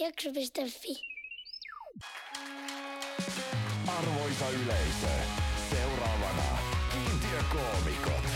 [0.00, 0.94] Jakso.fi.
[3.98, 5.06] Arvoisa yleisö,
[5.70, 6.58] seuraavana
[6.92, 8.30] kiintiökoomikot.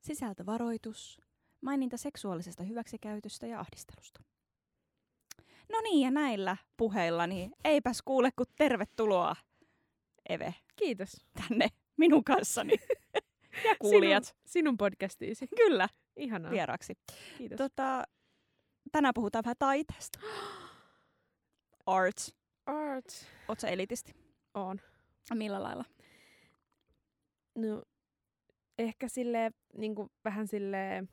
[0.00, 1.20] Sisältövaroitus.
[1.60, 4.20] Maininta seksuaalisesta hyväksikäytöstä ja ahdistelusta.
[5.72, 9.36] No niin, ja näillä puheilla, niin eipäs kuule, kun tervetuloa,
[10.28, 11.26] Eve, Kiitos.
[11.34, 12.74] tänne minun kanssani.
[13.68, 14.24] ja kuulijat.
[14.24, 15.46] Sinun, sinun podcastiisi.
[15.56, 16.50] Kyllä, Ihanaa.
[16.50, 16.94] vieraksi.
[17.38, 17.56] Kiitos.
[17.56, 18.04] Tota,
[18.92, 20.18] tänään puhutaan vähän taiteesta.
[21.86, 22.16] Art.
[22.66, 23.06] Art.
[23.48, 24.14] Oot sä elitisti?
[24.54, 24.80] On.
[25.34, 25.84] Millä lailla?
[27.54, 27.82] No,
[28.78, 29.94] ehkä sille niin
[30.24, 31.04] vähän sille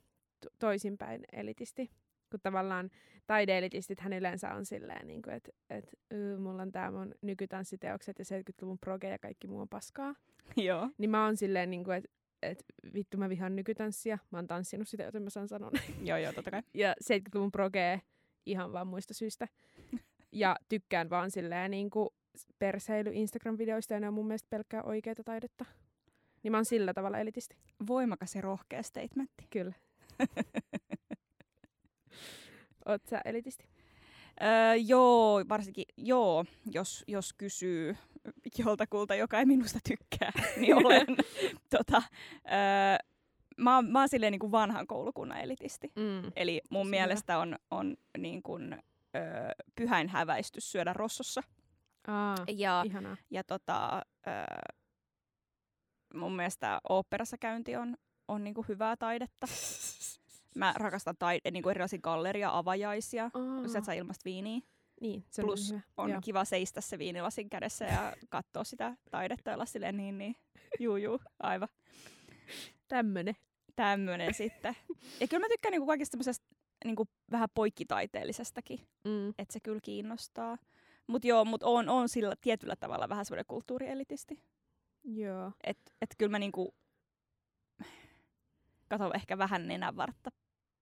[0.58, 1.90] toisinpäin elitisti.
[2.30, 2.90] Kun tavallaan
[3.26, 8.18] taideelitistit hän yleensä on silleen, niin kuin, että et, y, mulla on tää mun nykytanssiteokset
[8.18, 10.14] ja 70-luvun proge ja kaikki muu on paskaa.
[10.56, 10.90] Joo.
[10.98, 12.10] Niin mä oon silleen, niin kuin, että
[12.42, 14.18] et, vittu mä vihaan nykytanssia.
[14.30, 16.06] Mä oon tanssinut sitä, joten mä saan sanoa näin.
[16.08, 16.62] joo, joo, totta kai.
[16.74, 18.00] ja 70-luvun progee
[18.46, 19.48] ihan vaan muista syistä.
[20.32, 22.08] Ja tykkään vaan silleen niin kuin
[22.58, 25.64] perseily Instagram-videoista ja ne on mun mielestä pelkkää oikeita taidetta.
[26.42, 27.56] Niin mä oon sillä tavalla elitisti.
[27.86, 29.46] Voimakas ja rohkea statementti.
[29.50, 29.72] Kyllä.
[32.86, 33.64] Oot sä elitisti?
[34.42, 37.96] Öö, joo, varsinkin joo, jos, jos kysyy
[38.58, 41.06] joltakulta, joka ei minusta tykkää, niin olen.
[41.76, 42.02] tota,
[42.46, 43.08] öö,
[43.56, 45.92] mä, oon- mä oon silleen niin kuin vanhan koulukunnan elitisti.
[45.96, 46.32] Mm.
[46.36, 48.72] Eli mun Tosi mielestä on, on niin kuin,
[49.16, 49.22] öö,
[49.76, 51.42] pyhäin häväistys syödä rossossa.
[52.06, 53.16] Aa, Ja, ihanaa.
[53.30, 54.32] ja tota, öö,
[56.14, 57.96] mun mielestä oopperassa käynti on,
[58.28, 59.46] on niin kuin hyvää taidetta.
[60.54, 63.24] Mä rakastan taide, niin kuin erilaisia galleria, avajaisia.
[63.24, 64.60] Aa, Sä et saa ilmasta viiniä.
[65.00, 66.20] Niin, se on Plus on Joo.
[66.24, 70.36] kiva seistä se viinilasin kädessä ja katsoa sitä taidetta olla silleen niin, niin,
[70.80, 71.68] juu, juu, aivan.
[72.88, 73.36] Tämmönen.
[73.76, 74.76] Tämmönen sitten.
[75.20, 76.46] Ja kyllä mä tykkään niinku kaikista semmoisesta
[76.84, 79.28] niinku vähän poikkitaiteellisestakin, Mm.
[79.28, 80.58] että se kyllä kiinnostaa.
[81.06, 84.42] Mut joo, mut on, on sillä tietyllä tavalla vähän semmoinen kulttuurielitisti.
[85.04, 85.52] Joo.
[85.64, 86.74] Että et kyllä mä niinku
[88.88, 90.30] katon ehkä vähän nenänvartta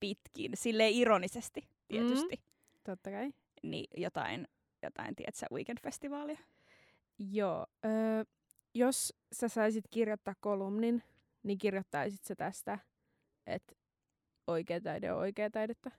[0.01, 2.53] pitkin, silleen ironisesti tietysti, mm.
[2.84, 3.33] Totta kai.
[3.63, 4.49] Niin jotain,
[4.83, 6.39] jotain tiedätkö, weekend-festivaalia.
[7.19, 7.67] Joo.
[7.85, 8.25] Öö,
[8.75, 11.03] jos sä saisit kirjoittaa kolumnin,
[11.43, 12.79] niin kirjoittaisit sä tästä,
[13.47, 13.75] että
[14.47, 15.91] oikea taide on oikea taidetta?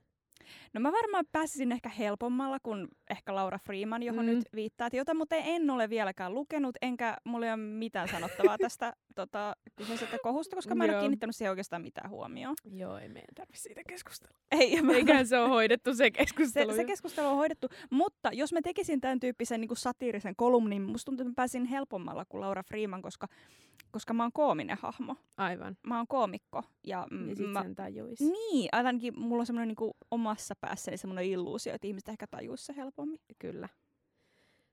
[0.74, 4.30] No mä varmaan pääsisin ehkä helpommalla kuin ehkä Laura Freeman, johon Mm.
[4.30, 8.92] nyt viittaat, jota mutta en ole vieläkään lukenut, enkä mulla ei ole mitään sanottavaa tästä
[9.14, 12.56] tota, kyseisestä kohusta, koska mä en ole kiinnittänyt siihen oikeastaan mitään huomioon.
[12.72, 14.34] Joo, ei meidän tarvitse siitä keskustella.
[14.50, 16.72] Ei, mä, Eiköhän se ole hoidettu se se, keskustelu.
[16.74, 16.86] se jo.
[16.86, 21.22] keskustelu on hoidettu, mutta jos mä tekisin tämän tyyppisen niin kuin satiirisen kolumnin, musta tuntuu,
[21.22, 23.28] että mä pääsin helpommalla kuin Laura Freeman, koska,
[23.90, 25.16] koska mä oon koominen hahmo.
[25.36, 25.76] Aivan.
[25.86, 26.62] Mä oon koomikko.
[26.86, 28.20] Ja, Niin sit mä, sen tajuis.
[28.20, 32.76] niin, ainakin mulla on semmoinen niin omassa päässäni semmoinen illuusio, että ihmiset ehkä tajuisi se
[32.76, 33.20] helpommin.
[33.38, 33.68] Kyllä.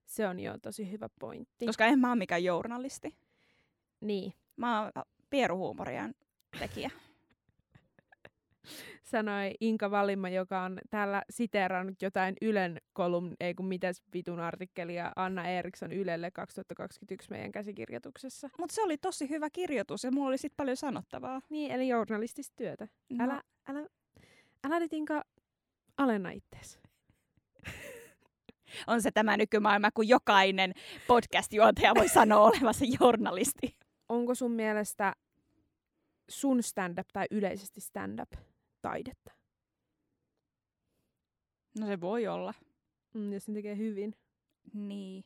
[0.06, 1.66] Se on jo tosi hyvä pointti.
[1.66, 3.16] Koska en mä ole mikään journalisti.
[4.02, 4.34] Niin.
[4.58, 4.92] Mä oon
[5.30, 6.16] pieruhuumorien
[6.60, 6.92] tekijä.
[9.04, 15.12] Sanoi Inka Valimma, joka on täällä siteerannut jotain Ylen kolumn, ei kun mitäs vitun artikkelia
[15.16, 18.50] Anna Eriksson Ylelle 2021 meidän käsikirjoituksessa.
[18.60, 21.42] Mutta se oli tosi hyvä kirjoitus ja mulla oli sit paljon sanottavaa.
[21.50, 22.88] Niin, eli journalistista työtä.
[23.10, 23.88] No, Älä, älä,
[24.64, 25.24] älä nyt Inka
[25.98, 26.80] alenna ittees.
[28.88, 30.74] On se tämä nykymaailma, kun jokainen
[31.08, 33.76] podcast-juontaja voi sanoa olevansa journalisti.
[34.10, 35.16] Onko sun mielestä
[36.30, 38.32] sun stand-up tai yleisesti stand-up
[38.82, 39.32] taidetta?
[41.80, 42.54] No se voi olla.
[43.14, 44.16] Mm, jos sen tekee hyvin.
[44.74, 45.24] Niin.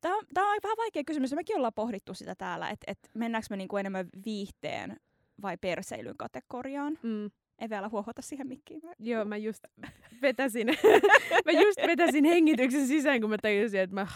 [0.00, 1.32] Tämä on, tää on vähän vaikea kysymys.
[1.32, 4.96] Mekin ollaan pohdittu sitä täällä, että et mennäänkö me niinku enemmän viihteen
[5.42, 6.98] vai perseilyn kategoriaan.
[7.02, 7.30] Mm.
[7.58, 8.80] Ei vielä huohota siihen mikkiin.
[8.84, 9.64] Mä- Joo, mä just
[10.22, 10.66] vetäsin,
[11.46, 14.06] mä just vetäsin hengityksen sisään, kun mä tajusin, että mä...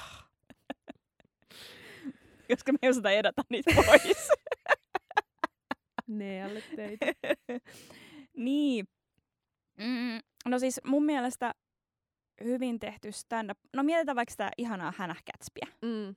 [2.50, 4.28] Koska me ei osata edata niitä pois.
[6.06, 7.06] Ne alle teitä.
[8.36, 8.88] niin.
[9.78, 11.54] Mm, no siis mun mielestä
[12.44, 13.58] hyvin tehty stand-up.
[13.76, 15.76] No mietitään vaikka sitä ihanaa Hannah Gatsbyä.
[15.82, 16.16] Mm.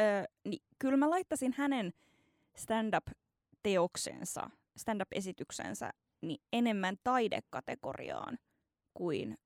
[0.00, 1.92] Öö, niin kyllä mä laittaisin hänen
[2.56, 5.90] stand-up-teoksensa, stand-up-esityksensä
[6.22, 8.38] niin enemmän taidekategoriaan
[8.94, 9.38] kuin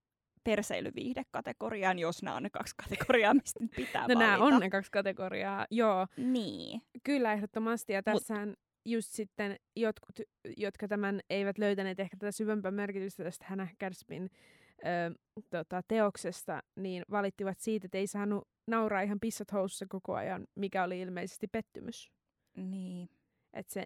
[0.45, 4.55] perseilyviihdekategoriaan, jos nämä on ne kaksi kategoriaa, mistä nyt pitää No nämä valita.
[4.57, 5.67] on ne kaksi kategoriaa.
[5.71, 6.83] Joo, Niin.
[7.05, 7.93] kyllä ehdottomasti.
[7.93, 8.55] Ja Mut- tässähän
[8.85, 10.21] just sitten jotkut,
[10.57, 14.31] jotka tämän eivät löytäneet ehkä tätä syvempää merkitystä tästä Hannah Gadsbyn
[14.79, 15.15] ö,
[15.51, 20.85] tota, teoksesta, niin valittivat siitä, että ei saanut nauraa ihan pissat housussa koko ajan, mikä
[20.85, 22.11] oli ilmeisesti pettymys.
[22.57, 23.09] Niin.
[23.53, 23.85] Et se,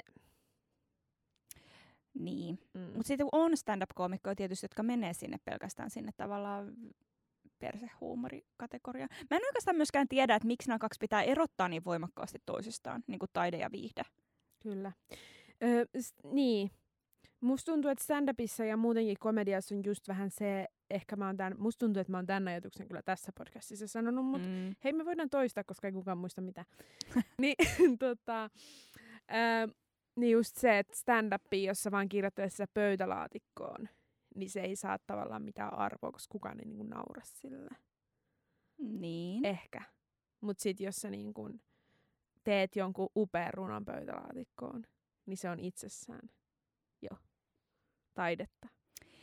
[2.19, 2.59] Niin.
[2.75, 2.81] Mm.
[2.81, 6.73] Mutta sitten on stand-up-koomikkoja tietysti, jotka menee sinne pelkästään sinne tavallaan
[7.59, 9.09] persehuumorikategoriaan.
[9.31, 13.19] Mä en oikeastaan myöskään tiedä, että miksi nämä kaksi pitää erottaa niin voimakkaasti toisistaan, niin
[13.19, 14.03] kuin taide ja viihde.
[14.63, 14.93] Kyllä.
[15.63, 16.71] Ö, s- niin.
[17.41, 21.55] Musta tuntuu, että stand-upissa ja muutenkin komediassa on just vähän se, ehkä mä oon tämän,
[21.59, 24.75] musta tuntuu, että mä oon tämän ajatuksen kyllä tässä podcastissa sanonut, mutta Mm.
[24.85, 26.65] hei me voidaan toistaa, koska ei kukaan muista mitä.
[27.41, 27.55] niin,
[27.99, 28.51] tota,
[29.31, 29.75] ö,
[30.19, 33.89] niin just se, että stand-up, jos sä vaan kirjoittelet sitä pöytälaatikkoon,
[34.35, 37.71] niin se ei saa tavallaan mitään arvoa, koska kukaan ei niinku naura sille.
[38.79, 39.45] Niin.
[39.45, 39.83] Ehkä.
[40.41, 41.61] Mutta sitten jos sä niin kun
[42.45, 44.87] teet jonkun upean runon pöytälaatikkoon,
[45.27, 46.31] niin se on itsessään
[47.03, 47.19] jo
[48.15, 48.69] taidetta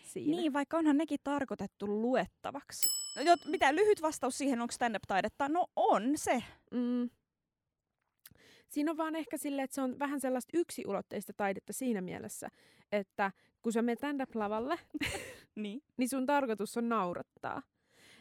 [0.04, 0.38] siinä.
[0.38, 2.90] Niin, vaikka onhan nekin tarkoitettu luettavaksi.
[3.16, 5.50] No, jot, mitä lyhyt vastaus siihen, onko stand-up-taidetta?
[5.50, 6.44] No on se.
[6.72, 7.10] Mm.
[8.76, 12.50] Siinä on vaan ehkä silleen, että se on vähän sellaista yksiulotteista taidetta siinä mielessä,
[12.92, 13.32] että
[13.62, 14.80] kun sä menet stand-up-lavalle,
[15.56, 15.82] Niin.
[15.98, 17.62] niin sun tarkoitus on naurattaa.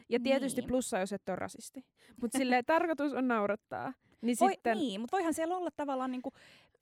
[0.09, 0.67] Ja tietysti Niin.
[0.67, 1.85] plussa, jos et ole rasisti.
[2.21, 3.93] Mutta silleen tarkoitus on naurattaa.
[4.21, 6.31] Niin Voi, sitten, Niin, mutta voihan siellä olla tavallaan niinku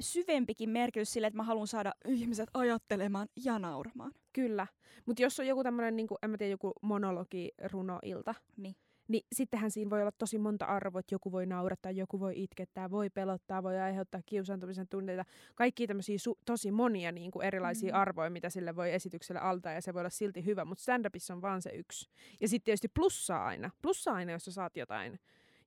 [0.01, 4.11] syvempikin merkitys sille, että mä haluan saada ihmiset ajattelemaan ja nauramaan.
[4.33, 4.67] Kyllä.
[5.05, 8.75] Mutta jos on joku tämmöinen, niin en mä tiedä, joku monologi, runoilta, Niin.
[9.07, 12.91] Niin sittenhän siinä voi olla tosi monta arvoa, että joku voi naurattaa, joku voi itkettää,
[12.91, 15.25] voi pelottaa, voi aiheuttaa kiusaantumisen tunteita.
[15.55, 17.99] Kaikki tämmöisiä su- tosi monia niin kuin erilaisia Mm.
[17.99, 21.41] arvoja, mitä sille voi esitykselle altaa ja se voi olla silti hyvä, mutta stand-upissa on
[21.41, 22.09] vaan se yksi.
[22.41, 23.69] Ja sitten tietysti plussaa aina.
[23.81, 25.19] Plussaa aina, jos sä saat jotain,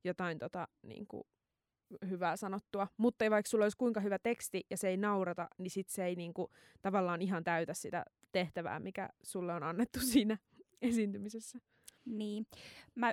[0.05, 1.23] jotain tota, niin kuin
[2.09, 2.89] hyvää sanottua.
[2.97, 6.05] Mutta ei vaikka sulla olisi kuinka hyvä teksti ja se ei naurata, niin sit se
[6.05, 6.49] ei niin kuin,
[6.83, 10.39] tavallaan ihan täytä sitä tehtävää, mikä sulle on annettu siinä
[10.83, 11.59] esiintymisessä.
[12.05, 12.47] Niin.
[12.95, 13.13] Mä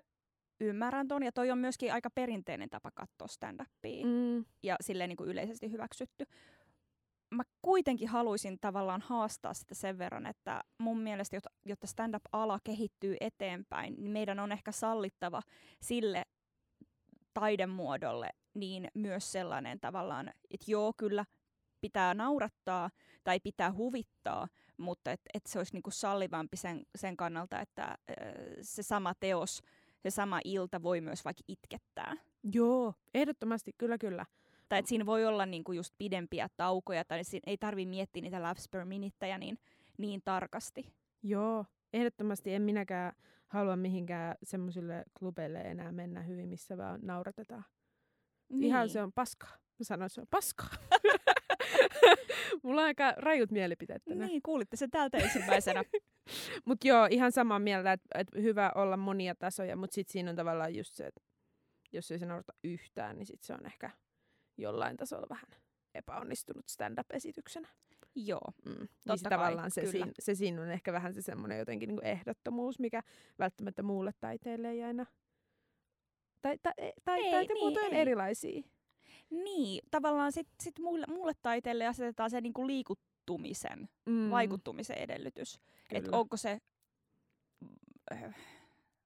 [0.60, 4.06] ymmärrän ton, ja toi on myöskin aika perinteinen tapa katsoa stand-upia.
[4.06, 4.46] Mm.
[4.64, 6.26] ja silleen niin kuin yleisesti hyväksytty.
[7.32, 13.96] Mä kuitenkin haluaisin tavallaan haastaa sitä sen verran, että mun mielestä, jotta, stand-up-ala kehittyy eteenpäin,
[13.98, 15.42] niin meidän on ehkä sallittava
[15.82, 16.26] sille
[17.34, 21.26] taidemuodolle niin myös sellainen tavallaan, että joo, kyllä
[21.82, 22.90] pitää naurattaa
[23.24, 24.48] tai pitää huvittaa,
[24.78, 27.98] mutta että et se olisi niinku sallivampi sen, sen kannalta, että
[28.62, 29.62] se sama teos,
[30.04, 32.14] se sama ilta voi myös vaikka itkettää.
[32.54, 34.26] Joo, ehdottomasti, kyllä kyllä.
[34.70, 38.42] Tai että siinä voi olla niinku just pidempiä taukoja, tai siinä ei tarvi miettiä niitä
[38.42, 39.58] laughs per minuutteja niin,
[39.98, 40.94] niin tarkasti.
[41.24, 43.14] Joo, ehdottomasti en minäkään
[43.48, 47.66] halua mihinkään semmoisille klubeille enää mennä hyvin, missä vaan nauratetaan.
[48.50, 48.64] Niin.
[48.64, 49.50] Ihan se on paskaa.
[49.50, 50.70] Mä sanoin, että se on paskaa.
[52.64, 54.30] Mulla on aika rajut mielipiteet tänään.
[54.30, 55.84] Niin, kuulitte sen täältä ensimmäisenä.
[56.66, 60.36] Mutta joo, ihan samaa mieltä, että et hyvä olla monia tasoja, mutta sitten siinä on
[60.36, 61.22] tavallaan just se, että
[61.92, 63.90] jos ei se naurata yhtään, niin sitten se on ehkä
[64.58, 65.50] jollain tasolla vähän
[65.94, 67.68] epäonnistunut stand-up-esityksenä.
[68.16, 68.54] Joo.
[68.66, 68.72] Mm.
[68.72, 71.88] Niin Totta se kai, tavallaan se, siinä, se siinä on ehkä vähän se semmoinen jotenkin
[71.88, 73.04] niinku ehdottomuus, mikä
[73.40, 75.06] välttämättä muulle taiteelle ei aina...
[76.42, 78.62] Tai, tai, tai, tai Ei, taitemuotoja niin, on erilaisia.
[79.30, 82.68] Niin, tavallaan sitten sit mulle, mulle taiteelle asetetaan se niinku
[83.30, 85.60] liikuttumisen, Mm, vaikuttumisen edellytys.
[85.92, 86.60] Että onko se,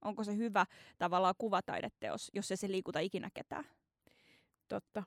[0.02, 0.66] onko se hyvä
[0.98, 3.66] tavallaan kuvataideteos, jos ei se liikuta ikinä ketään.
[4.68, 5.04] Totta.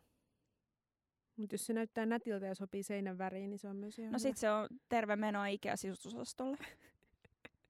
[1.37, 4.19] Mutta jos se näyttää nätiltä ja sopii seinän väriin, niin se on myös ihan No
[4.19, 6.56] sit se on terve menoa Ikea sisustusosastolle.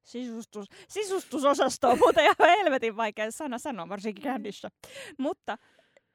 [0.02, 4.70] Sisustus, sisustusosasto on muuten ihan helvetin vaikea sana sanoa, varsinkin kännissä.
[5.18, 5.58] Mutta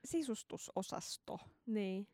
[0.05, 1.39] sisustusosasto.
[1.65, 2.07] Niin.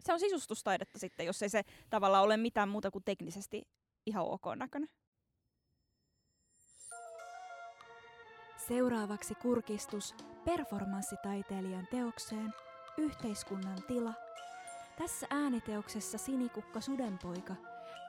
[0.00, 3.62] Se on sisustustaidetta sitten, jos ei se tavallaan ole mitään muuta kuin teknisesti
[4.06, 4.88] ihan ok näköinen.
[8.68, 10.14] Seuraavaksi kurkistus
[10.44, 12.54] performanssitaiteilijan teokseen
[12.96, 14.12] Yhteiskunnan tila.
[14.98, 17.54] Tässä ääniteoksessa Sinikukka Sudenpoika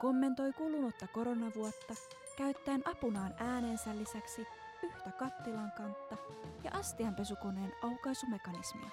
[0.00, 1.94] kommentoi kulunutta koronavuotta
[2.36, 4.46] käyttäen apunaan äänensä lisäksi
[4.82, 6.16] yhtä kattilan kantta
[6.64, 8.90] ja astianpesukoneen aukaisumekanismia.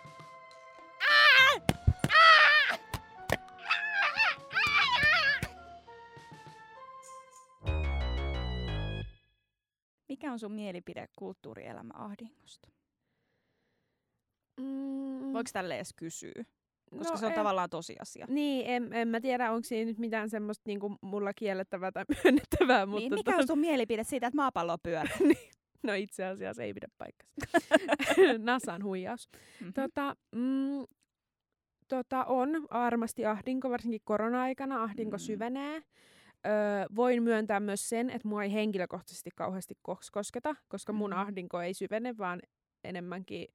[10.46, 12.70] On sun mielipide kulttuurielämän ahdingosta?
[14.62, 16.46] Mm, Voiko tälle edes kysyä?
[16.98, 18.26] Koska no, se on en- tavallaan tosiasia.
[18.30, 22.86] Niin, en, en mä tiedä, onko siinä nyt mitään semmoista niinku mulla kiellettävää tai myönnettävää,
[22.86, 25.18] mutta niin, mikä tota- on sun mielipide siitä, että maapallo pyörää?
[25.84, 27.76] no itse asiassa ei pidä paikkansa.
[28.52, 29.30] Nasan huijaus.
[29.62, 29.70] Mhm.
[29.74, 30.86] Tota, mm,
[31.88, 35.20] tota, on varmasti ahdinko, varsinkin korona-aikana ahdinko Mm.
[35.22, 35.82] syvenee.
[36.48, 41.18] Öö, voin myöntää myös sen, että mua ei henkilökohtaisesti kauheasti kos- kosketa, koska mun Mm.
[41.18, 42.42] ahdinko ei syvene, vaan
[42.84, 43.48] enemmänkin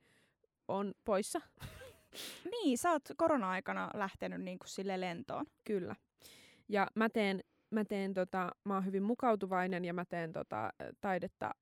[0.69, 1.41] on poissa.
[2.51, 5.47] Niin, sä oot korona-aikana lähtenyt niin kuin sille lentoon.
[5.65, 5.97] Kyllä.
[6.69, 11.55] Ja mä teen, mä teen tota, mä oon hyvin mukautuvainen ja mä teen tota, taidetta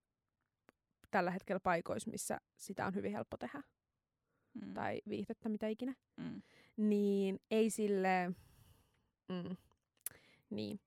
[1.11, 3.63] tällä hetkellä paikoissa, missä sitä on hyvin helppo tehdä.
[4.55, 4.75] Mm.
[4.75, 5.95] Tai viihdettä, mitä ikinä.
[6.17, 6.43] Mm.
[6.77, 8.31] Niin ei sille...
[9.29, 9.57] Mm,
[10.57, 10.81] niin.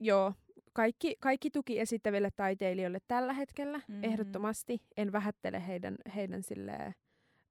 [0.00, 0.32] Joo,
[0.72, 3.92] kaikki, kaikki tuki esittäville taiteilijoille tällä hetkellä, Mhm.
[3.92, 4.04] mm-hmm.
[4.04, 4.78] ehdottomasti.
[4.96, 6.94] En vähättele heidän, heidän silleen,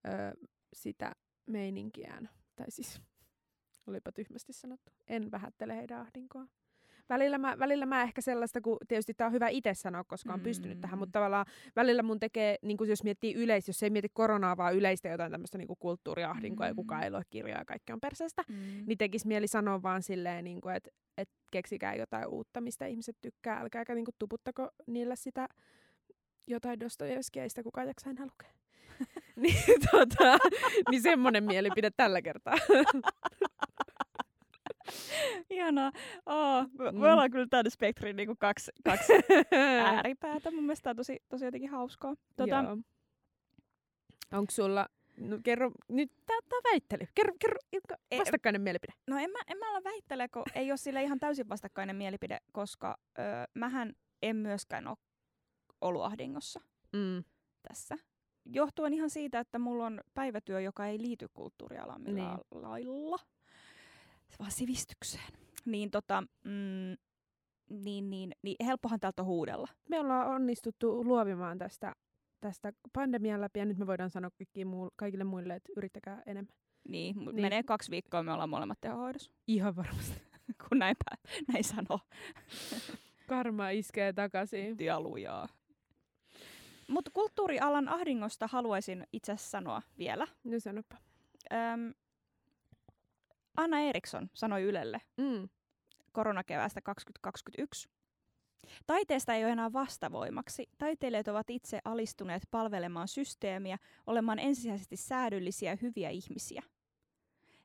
[0.08, 1.12] ö, sitä
[1.46, 2.29] meininkiään.
[2.55, 3.01] Tai siis,
[3.88, 4.91] olipa tyhmästi sanottu.
[5.08, 6.48] En vähättele heidän ahdinkoa.
[7.10, 10.39] Välillä mä, välillä mä ehkä sellaista, kun tietysti tämä on hyvä itse sanoa, koska on
[10.39, 11.00] pystynyt tähän, Mm.
[11.00, 11.45] mutta tavallaan
[11.75, 15.31] välillä mun tekee, niin kun jos miettii yleistä, jos ei mieti koronaa, vaan yleistä jotain
[15.31, 16.69] tämmöistä niin kulttuuriahdinkoa, mm.
[16.69, 18.55] ja kukaan ei lue kirjaa ja kaikki on perseestä, Mm.
[18.86, 23.60] niin tekisi mieli sanoa vaan silleen, niin että et keksikää jotain uutta, mistä ihmiset tykkää.
[23.60, 25.48] Älkääkä niin tuputtako niillä sitä
[26.48, 28.50] jotain Dostojevskia, ei sitä kukaan jaksa enää lukea.
[29.36, 30.38] niin, tota,
[30.91, 32.53] niin semmoinen mielipide tällä kertaa.
[35.50, 35.91] Ihanaa.
[36.25, 36.97] Oh, me, Mm.
[37.00, 39.13] me ollaan kyllä tämän spektrin niin kaksi, kaksi
[39.85, 40.51] ääripäätä.
[40.51, 42.13] Mun mielestä tää on tosi, tosi jotenkin hauskaa.
[42.35, 42.77] Tota, Joo.
[44.31, 47.05] Onko sulla, no kerro, nyt tää, tää väittely.
[47.15, 48.93] Kerro, kerro, Ilkka, E- vastakkainen mielipide.
[49.07, 52.38] No en mä, en mä ala väittele, kun ei ole sille ihan täysin vastakkainen mielipide,
[52.51, 54.97] koska öö, mähän en myöskään ole
[55.81, 56.59] ollut ahdingossa
[56.93, 57.23] Mm.
[57.67, 57.97] tässä.
[58.45, 62.63] Johtuen ihan siitä, että mulla on päivätyö, joka ei liity kulttuurialaan millään Niin.
[62.63, 63.17] lailla,
[64.39, 65.33] vaan sivistykseen.
[65.65, 66.97] Niin tota, mm,
[67.69, 69.67] niin, niin, niin helppohan täältä on huudella.
[69.89, 71.95] Me ollaan onnistuttu luovimaan tästä,
[72.41, 74.29] tästä pandemian läpi ja nyt me voidaan sanoa
[74.65, 76.55] muu, kaikille muille, että yrittäkää enemmän.
[76.87, 77.35] Niin, niin.
[77.35, 80.21] Menee kaksi viikkoa, me ollaan molemmat tehohoidossa, Ihan varmasti.
[80.69, 81.99] kun näin, pä- näin sanoo.
[83.29, 84.77] Karma iskee takaisin.
[84.77, 85.47] Dialujaa.
[86.87, 90.27] Mutta kulttuurialan ahdingosta haluaisin itse sanoa vielä.
[90.43, 90.97] No sanoppa.
[91.53, 91.93] Öm,
[93.57, 95.50] Anna Eriksson sanoi Ylelle Mm.
[96.12, 97.89] koronakeväästä 2021.
[98.88, 100.69] Taiteesta ei ole enää vastavoimaksi.
[100.77, 106.63] Taiteilijat ovat itse alistuneet palvelemaan systeemiä, olemaan ensisijaisesti säädyllisiä ja hyviä ihmisiä.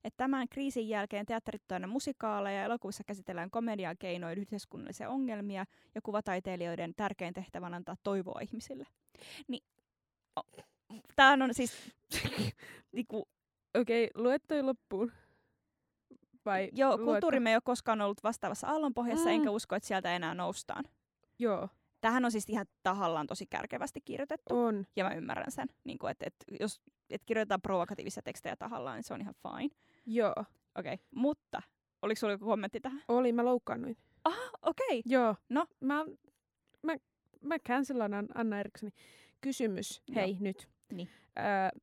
[0.04, 5.64] Et tämän kriisin jälkeen teatterit on musikaaleja ja elokuvissa käsitellään komedian keinoin yhteiskunnallisia ongelmia
[5.94, 8.86] ja kuvataiteilijoiden tärkein tehtävä on antaa toivoa ihmisille.
[9.48, 9.62] Niin,
[10.38, 10.62] o-
[11.16, 11.72] tämä on siis
[12.92, 13.28] niinku,
[13.74, 15.12] Okei, okay, luet toi loppuun.
[16.48, 17.04] Vai Joo, luetko?
[17.04, 19.34] kulttuurimme ei ole koskaan ollut vastaavassa aallonpohjassa, Mm.
[19.34, 20.84] enkä usko, että sieltä enää noustaan.
[21.38, 21.68] Joo,
[22.00, 24.86] Tähän on siis ihan tahallaan tosi kärkevästi kirjoitettu, on.
[24.96, 25.68] ja mä ymmärrän sen.
[25.84, 29.74] Niin kuin, että, että jos et kirjoitetaan provokatiivisia tekstejä tahallaan, niin se on ihan fine.
[30.06, 30.34] Joo,
[30.78, 31.06] Okei, okay.
[31.14, 31.62] mutta
[32.02, 33.02] oliko sulla joku kommentti tähän?
[33.08, 33.32] oli.
[33.32, 33.96] Mä loukkaannuin.
[34.24, 34.86] Aha, okei.
[34.98, 35.02] Okay.
[35.04, 35.36] Joo.
[35.48, 35.66] No?
[35.80, 36.04] Mä,
[36.82, 36.96] mä,
[37.42, 38.92] mä cancelan An- Anna Erikssoni.
[39.40, 40.14] Kysymys, Joo.
[40.14, 40.68] hei nyt.
[40.92, 41.08] Niin.
[41.38, 41.80] Öö,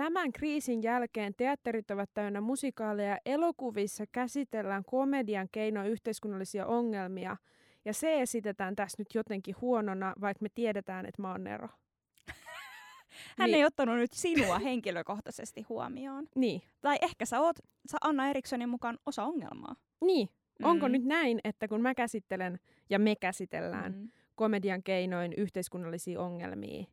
[0.00, 3.18] tämän kriisin jälkeen teatterit ovat täynnä musikaaleja.
[3.26, 7.36] Elokuvissa käsitellään komedian keinoin yhteiskunnallisia ongelmia.
[7.84, 11.68] Ja se esitetään tässä nyt jotenkin huonona, vaikka me tiedetään, että mä oon Nero.
[13.38, 13.54] Hän Niin.
[13.58, 16.26] ei ottanut nyt sinua henkilökohtaisesti huomioon.
[16.36, 16.62] Niin.
[16.80, 17.56] Tai ehkä sä oot
[17.90, 19.74] sä Anna Erikssonin mukaan osa ongelmaa.
[20.04, 20.28] Niin.
[20.62, 20.92] Onko Mm.
[20.92, 22.58] nyt näin, että kun mä käsittelen
[22.90, 24.10] ja me käsitellään Mm.
[24.34, 26.84] komedian keinoin yhteiskunnallisia ongelmia,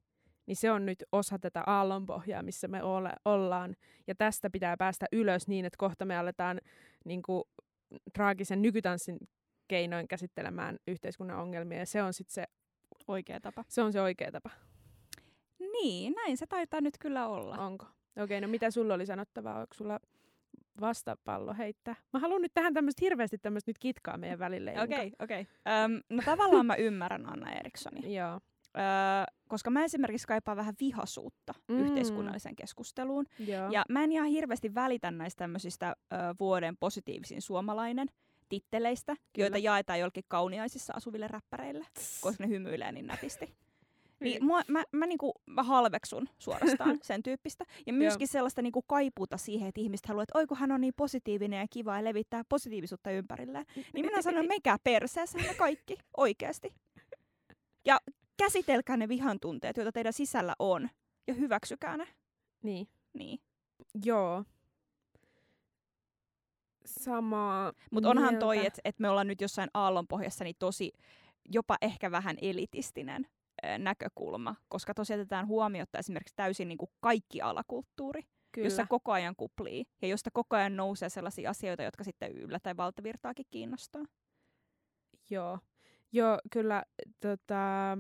[0.48, 3.75] niin se on nyt osa tätä aallonpohjaa, missä me ole, ollaan.
[4.08, 6.62] Ja tästä pitää päästä ylös niin, että kohta me aletaan
[7.06, 7.44] niin kuin,
[8.13, 9.18] traagisen nykytanssin
[9.68, 11.80] keinoin käsittelemään yhteiskunnan ongelmia.
[11.80, 12.44] Ja se on sitten se,
[13.08, 13.63] Oikea tapa.
[13.68, 14.50] se, on se oikea tapa.
[15.60, 17.56] Niin, näin se taitaa nyt kyllä olla.
[17.58, 17.86] Onko?
[18.24, 19.60] Okei, no mitä sulla oli sanottavaa?
[19.60, 20.00] Onko sulla
[20.82, 21.96] vastapallo heittää?
[22.13, 24.82] Mä haluan nyt tähän tämmöistä hirveästi tämmöistä nyt kitkaa meidän välille.
[24.82, 25.48] Okei, okei.
[25.86, 28.10] Öm, No tavallaan mä ymmärrän Anna Erikssonia.
[28.22, 28.39] Joo.
[28.77, 28.84] Öö,
[29.48, 31.79] koska mä esimerkiksi kaipaan vähän vihasuutta Mm.
[31.79, 33.25] yhteiskunnalliseen keskusteluun.
[33.39, 33.69] Joo.
[33.72, 38.07] Ja mä en ihan hirveästi välitä näistä tämmöisistä ö, vuoden positiivisin suomalainen
[38.50, 39.46] titteleistä, Kyllä.
[39.46, 41.86] joita jaetaan jollekin kauniaisissa asuville räppäreille,
[42.22, 43.46] koska ne hymyilee niin nätisti.
[44.19, 44.31] Niin.
[44.31, 47.65] Niin mua, mä, mä, niinku, mä halveksun suorastaan sen tyyppistä.
[47.86, 50.93] Ja myöskin sellaista niinku kaipuuta siihen, että ihmiset haluaa, että oi kun hän on niin
[50.98, 53.65] positiivinen ja kiva ja levittää positiivisuutta ympärilleen.
[53.93, 56.74] Niin minä sanon, menkää perseessä me kaikki, oikeasti.
[57.86, 58.00] Ja
[58.38, 60.89] käsitelkää ne vihan tunteet, joita teidän sisällä on,
[61.27, 62.08] ja hyväksykää ne.
[62.63, 62.88] Niin.
[63.13, 63.39] Niin.
[64.06, 64.44] Joo.
[66.86, 70.91] Samaa Mutta onhan toi, että et me ollaan nyt jossain aallonpohjassa niin tosi
[71.50, 73.27] jopa ehkä vähän elitistinen
[73.65, 78.65] ö, näkökulma, koska tosiaan jätetään huomiota esimerkiksi täysin niin kuin kaikki alakulttuuri, Kyllä.
[78.65, 83.46] jossa koko ajan kuplii ja josta koko ajan nousee sellaisia asioita, jotka sitten yllättäen valtavirtaakin
[83.51, 84.06] kiinnostaa.
[85.29, 85.60] Joo.
[86.12, 86.84] Joo, kyllä
[87.20, 87.98] tota,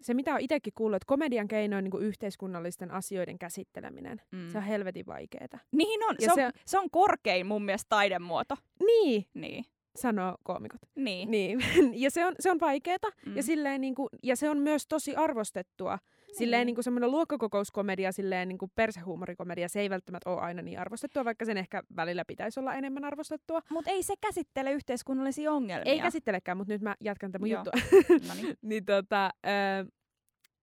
[0.00, 4.20] se mitä on itsekin kuullut, että komedian keino on niin yhteiskunnallisten asioiden käsitteleminen.
[4.32, 4.50] Mm.
[4.50, 5.58] Se on helvetin vaikeeta.
[5.72, 6.16] Niin on.
[6.20, 8.54] Ja Se, on, se- se on korkein mun mielestä taidemuoto.
[8.86, 9.64] Niin, Niin.
[9.96, 10.80] sanoo koomikot.
[10.94, 11.30] Niin.
[11.30, 11.60] Niin.
[12.02, 13.08] ja se on, se on vaikeeta.
[13.26, 13.36] Mm.
[13.36, 15.98] Ja, silleen, niin kuin, ja se on myös tosi arvostettua.
[16.32, 20.78] Silleen niin kuin semmoinen luokkakokouskomedia, silleen niin kuin persehuumorikomedia, se ei välttämättä ole aina niin
[20.78, 23.62] arvostettua, vaikka sen ehkä välillä pitäisi olla enemmän arvostettua.
[23.70, 25.92] Mutta ei se käsittele yhteiskunnallisia ongelmia.
[25.92, 27.62] Ei käsittelekään, mutta nyt mä jatkan Joo.
[27.64, 27.98] juttua.
[28.28, 28.56] No niin.
[28.70, 29.50] niin tota, ö,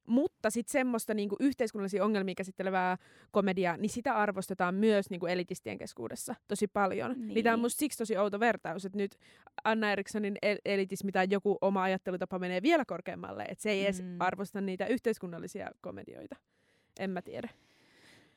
[0.08, 2.98] mutta sitten semmoista niinku yhteiskunnallisia ongelmia käsittelevää
[3.32, 7.12] komediaa, niin sitä arvostetaan myös niinku elitistien keskuudessa tosi paljon.
[7.12, 7.28] Niin.
[7.34, 7.66] niin tämä on Niin.
[7.66, 9.18] musta siksi tosi outo vertaus, että nyt
[9.64, 14.02] Anna Erikssonin el- elitismi tai joku oma ajattelutapa menee vielä korkeammalle, että se ei edes
[14.02, 14.16] Mm.
[14.20, 16.36] arvosta niitä yhteiskunnallisia komedioita.
[17.00, 17.50] En mä tiedä.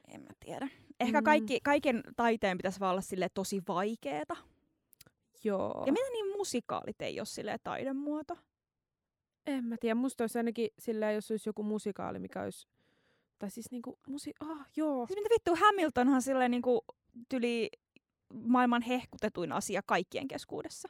[0.08, 0.68] En mä tiedä.
[1.00, 1.25] Ehkä Mm.
[1.25, 4.37] kaikki, kaiken taiteen pitäisi vaan olla sille tosi vaikeeta.
[5.44, 5.82] Joo.
[5.87, 8.38] Ja mitä niin musikaalit ei ole silleen taidemuoto?
[9.49, 12.69] En mä tiedä, musta olisi ainakin silleen, jos olisi joku musikaali, mikä olisi...
[13.38, 14.33] Tai siis niinku, musi...
[14.40, 15.07] Ah, joo.
[15.07, 16.85] Siis mitä vittu, Hamiltonhan silleen niinku
[17.28, 17.71] tyli
[18.35, 20.88] maailman hehkutetuin asia kaikkien keskuudessa.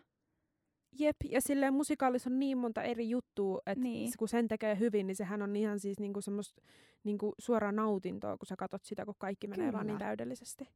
[0.99, 4.13] Jep, ja silleen musikaalissa on niin monta eri juttua, että Niin.
[4.19, 6.63] kun sen tekee hyvin, niin sehän on ihan siis niinku semmoista
[7.05, 10.07] niinku suoraa nautintoa, kun sä katot sitä, kun kaikki menee vaan niin Kyllä.
[10.07, 10.69] täydellisesti.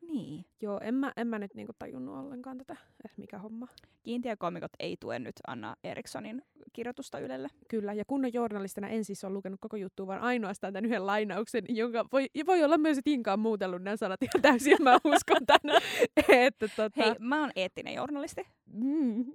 [0.00, 0.44] Niin.
[0.60, 3.68] Joo, en mä, en mä nyt niinku tajunnut ollenkaan tätä, että mikä homma.
[4.02, 6.42] Kiintiökomikot ei tue nyt Anna Erikssonin
[6.74, 7.48] kirjoitusta Ylelle.
[7.68, 11.64] Kyllä, ja kunnon journalistina en siis ole lukenut koko juttua, vaan ainoastaan tämän yhden lainauksen,
[11.68, 15.46] jonka voi, voi olla myös, että Inka on muutellut nämä sanat ihan täysin, mä uskon
[15.46, 15.82] tämän.
[16.46, 18.42] että tota, Hei, mä oon eettinen journalisti.
[18.66, 19.24] mm,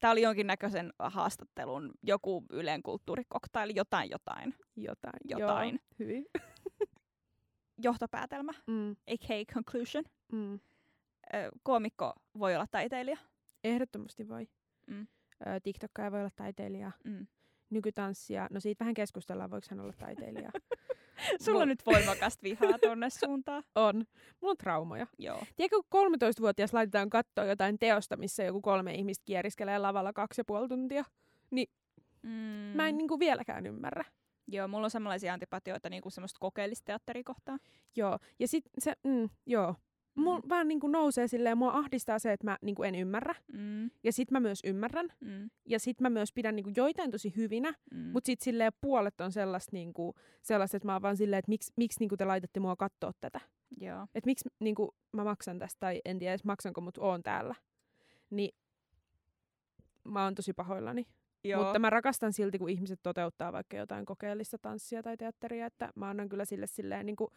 [0.00, 5.20] Tää oli jonkinnäköisen haastattelun, joku Ylen kulttuurikoktaili, jotain jotain, jotain.
[5.24, 5.70] Jotain.
[5.74, 6.26] Joo, hyvin.
[7.84, 9.54] johtopäätelmä, Mm, a.k.a.
[9.54, 10.04] conclusion.
[10.32, 10.60] mm.
[11.62, 13.16] Koomikko voi olla taiteilija.
[13.64, 14.48] Ehdottomasti voi.
[14.86, 15.06] Mm.
[15.62, 16.92] TikTokkaaja voi olla taiteilija.
[17.04, 17.26] Mm.
[17.70, 20.50] Nykytanssia, no siitä vähän keskustellaan, voiko hän olla taiteilija.
[21.44, 23.62] Sulla on nyt voimakasta vihaa tonne suuntaan.
[23.74, 23.96] On.
[24.40, 25.06] Mulla on traumoja.
[25.18, 25.42] Joo.
[25.56, 30.44] Tiedätkö, kun 13-vuotias laitetaan katsoa jotain teosta, missä joku kolme ihmistä kieriskelee lavalla kaksi ja
[30.44, 31.04] puoli tuntia?
[32.26, 32.76] Mm.
[32.76, 34.04] Mä en niinku vieläkään ymmärrä.
[34.48, 37.58] Joo, mulla on samanlaisia antipatioita niinku semmoista kokeellista teatterikohtaa.
[37.96, 38.18] Joo.
[38.38, 39.74] Ja sit se, mm, joo.
[40.16, 40.48] Mulla Mm.
[40.48, 43.34] vaan niinku nousee silleen, mua ahdistaa se, että mä niinku en ymmärrä.
[43.52, 43.90] Mm.
[44.04, 45.08] Ja sit mä myös ymmärrän.
[45.20, 45.50] Mm.
[45.64, 47.74] Ja sit mä myös pidän niinku joitain tosi hyvinä.
[47.94, 47.98] Mm.
[47.98, 51.72] Mut sit silleen puolet on sellaista, niinku, sellaista että mä oon vaan silleen, että miksi,
[51.76, 53.40] miksi niinku te laitatte mua kattoo tätä.
[53.80, 54.06] Joo.
[54.14, 57.54] Että miksi niinku, mä maksan tästä tai en tiedä edes maksanko, mutta oon täällä.
[58.30, 58.54] Niin
[60.04, 61.06] mä oon tosi pahoillani.
[61.44, 61.64] Joo.
[61.64, 66.08] Mutta mä rakastan silti, kun ihmiset toteuttaa vaikka jotain kokeellista tanssia tai teatteria, että mä
[66.08, 67.30] annan kyllä sille silleen niin kuin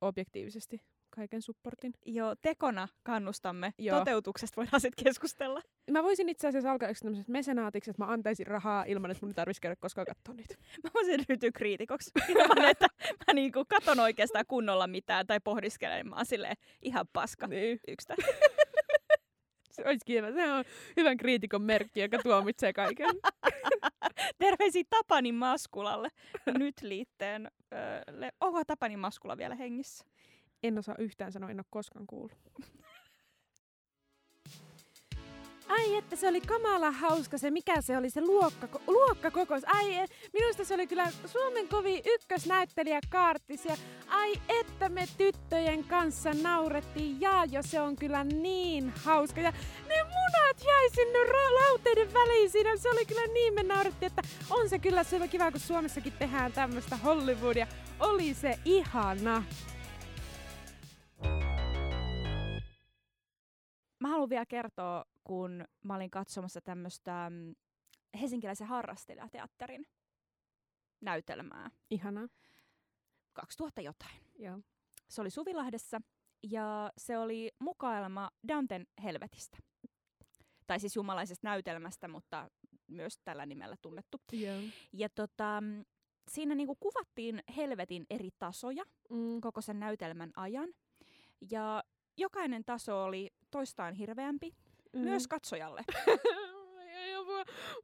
[0.00, 0.80] objektiivisesti
[1.10, 1.92] kaiken supportin.
[2.06, 3.74] Joo, tekona kannustamme.
[3.78, 3.98] Joo.
[3.98, 5.62] Toteutuksesta voidaan sitten keskustella.
[5.90, 9.34] Mä voisin itse asiassa alkaa yksi tämmöisestä mesenaatiksi, että mä antaisin rahaa ilman, että mun
[9.34, 10.54] tarvitsisi käydä koskaan katsoa niitä.
[10.84, 12.10] Mä voisin ryhtyä kriitikoksi.
[12.28, 12.86] Ilman, että
[13.26, 16.08] mä niinku katon oikeastaan kunnolla mitään tai pohdiskelen.
[16.08, 17.46] Mä oon silleen ihan paska.
[17.46, 17.80] Niin.
[17.88, 18.08] Yksi
[19.70, 20.32] Se olisi kiva.
[20.32, 20.64] Se on
[20.96, 23.06] hyvän kriitikon merkki, joka tuomitsee kaiken.
[24.38, 26.08] Terveisiä Tapani Maskulalle.
[26.58, 27.50] Nyt liitteen.
[27.74, 30.04] Öö, le- Onko Tapani Maskula vielä hengissä?
[30.62, 32.38] En osaa yhtään sanoa, en ole koskaan kuullut.
[35.70, 39.62] Ai että se oli kamala hauska se, mikä se oli se luokka, luokkakokous.
[39.66, 43.76] Ai et, minusta se oli kyllä Suomen kovin ykkösnäyttelijä Kaartis ja
[44.08, 47.20] ai että me tyttöjen kanssa naurettiin.
[47.20, 49.52] Ja jo se on kyllä niin hauska ja
[49.88, 51.18] ne munat jäi sinne
[51.54, 52.76] lauteiden väliin siinä.
[52.76, 56.52] Se oli kyllä niin me naurettiin, että on se kyllä se kiva, kun Suomessakin tehdään
[56.52, 57.66] tämmöistä Hollywoodia.
[58.00, 59.42] Oli se ihana.
[64.00, 67.54] Mä haluan vielä kertoa, kun mä olin katsomassa tämmöistä mm,
[68.20, 69.86] helsinkiläisen harrastelijateatterin
[71.00, 72.28] näytelmää Ihana.
[73.32, 74.20] 2000 jotain.
[74.38, 74.58] Joo.
[75.08, 76.00] Se oli Suvilahdessa
[76.50, 79.58] ja se oli mukaelma Danten helvetistä.
[80.66, 82.50] Tai siis jumalaisesta näytelmästä, mutta
[82.86, 84.20] myös tällä nimellä tunnettu.
[84.32, 84.60] Joo.
[84.92, 85.84] Ja tota, mm,
[86.30, 89.40] siinä niinku kuvattiin helvetin eri tasoja Mm.
[89.40, 90.68] koko sen näytelmän ajan.
[91.50, 91.84] Ja
[92.20, 94.52] jokainen taso oli toistaan hirveämpi,
[94.92, 95.00] Mm.
[95.00, 95.82] myös katsojalle.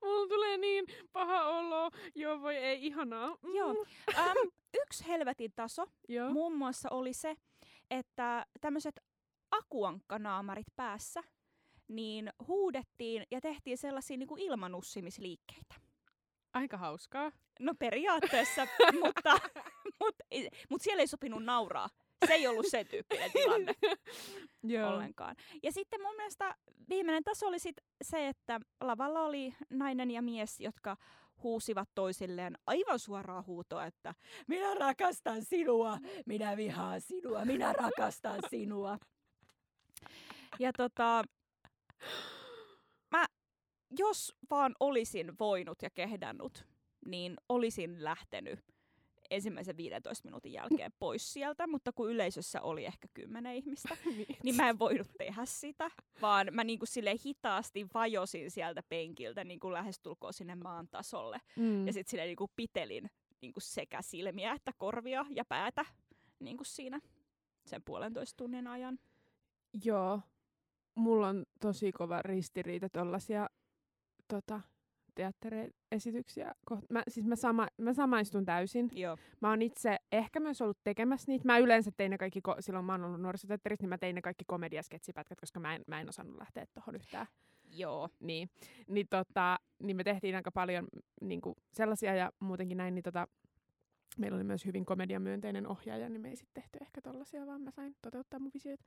[0.03, 1.90] Mulla tulee niin paha olo.
[2.14, 3.37] Joo, voi ei, ihanaa.
[3.42, 3.55] Mm.
[3.55, 3.70] Joo.
[3.70, 4.51] Um,
[4.83, 6.31] yksi helvetin taso Joo.
[6.31, 7.37] muun muassa oli se,
[7.90, 9.01] että tämmöiset
[9.51, 11.22] akuankkanaamarit päässä,
[11.88, 15.75] niin huudettiin ja tehtiin sellaisia niin kuin ilmanussimisliikkeitä.
[16.55, 17.33] Aika hauskaa.
[17.61, 18.66] No periaatteessa,
[19.05, 19.38] mutta,
[20.01, 20.25] mutta,
[20.70, 21.88] mutta siellä ei sopinut nauraa.
[22.26, 23.74] Se ei ollut sen tyyppinen tilanne
[24.62, 24.88] Joo.
[24.88, 25.37] ollenkaan.
[25.62, 26.55] Ja sitten mun mielestä
[26.88, 30.96] viimeinen taso oli sit se, että lavalla oli nainen ja mies, jotka
[31.42, 34.14] huusivat toisilleen aivan suoraa huutoa, että
[34.46, 38.98] minä rakastan sinua, minä vihaan sinua, minä rakastan sinua.
[40.59, 41.22] Ja tota,
[43.11, 43.26] mä,
[43.98, 46.66] jos vaan olisin voinut ja kehdannut,
[47.07, 48.61] niin olisin lähtenyt
[49.31, 53.97] ensimmäisen 15 minuutin jälkeen pois sieltä, mutta kun yleisössä oli ehkä kymmenen ihmistä,
[54.45, 55.91] niin mä en voinut tehdä sitä,
[56.23, 61.39] vaan mä niinku sille hitaasti vajosin sieltä penkiltä niinku lähestulkoon sinne maan tasolle.
[61.57, 61.87] Mm.
[61.87, 63.11] Ja sitten sille niinku pitelin
[63.43, 65.85] niinku sekä silmiä että korvia ja päätä
[66.41, 67.01] niinku siinä
[67.67, 68.99] sen puolentoista tunnin ajan.
[69.85, 70.21] Joo.
[70.95, 73.49] Mulla on tosi kova ristiriita tollasia
[74.29, 74.61] tota,
[75.16, 76.55] teatteriesityksiä.
[76.90, 78.88] Mä, siis mä, sama, mä samaistun täysin.
[78.92, 79.16] Joo.
[79.40, 81.44] Mä oon itse ehkä myös ollut tekemässä niitä.
[81.46, 84.22] Mä yleensä tein ne kaikki, ko- silloin mä oon ollut nuorisoteatterissa, niin mä tein ne
[84.22, 87.26] kaikki komediasketsipätkät, koska mä en, mä en osannut lähteä tuohon yhtään.
[87.70, 88.09] Joo.
[88.20, 88.50] Niin,
[88.88, 90.88] niin, tota, niin me tehtiin aika paljon
[91.20, 93.29] niin kuin sellaisia ja muutenkin näin, niin tota,
[94.19, 97.71] meillä oli myös hyvin komediamyönteinen ohjaaja, niin me ei sitten tehty ehkä tollasia, vaan mä
[97.71, 98.85] sain toteuttaa mun visioita.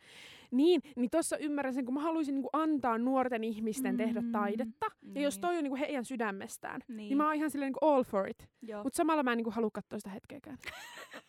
[0.51, 4.31] Niin, niin tossa ymmärrän sen, kun mä haluaisin niin kuin antaa nuorten ihmisten tehdä Mm,
[4.31, 4.85] taidetta.
[5.15, 5.41] Ja jos niin.
[5.41, 7.09] toi on niin kuin heidän sydämestään, niin, Niin.
[7.09, 8.49] niin mä oon ihan silleen niin kuin all for it.
[8.83, 10.57] Mutta samalla mä en niin kuin halua katsoa sitä hetkeäkään.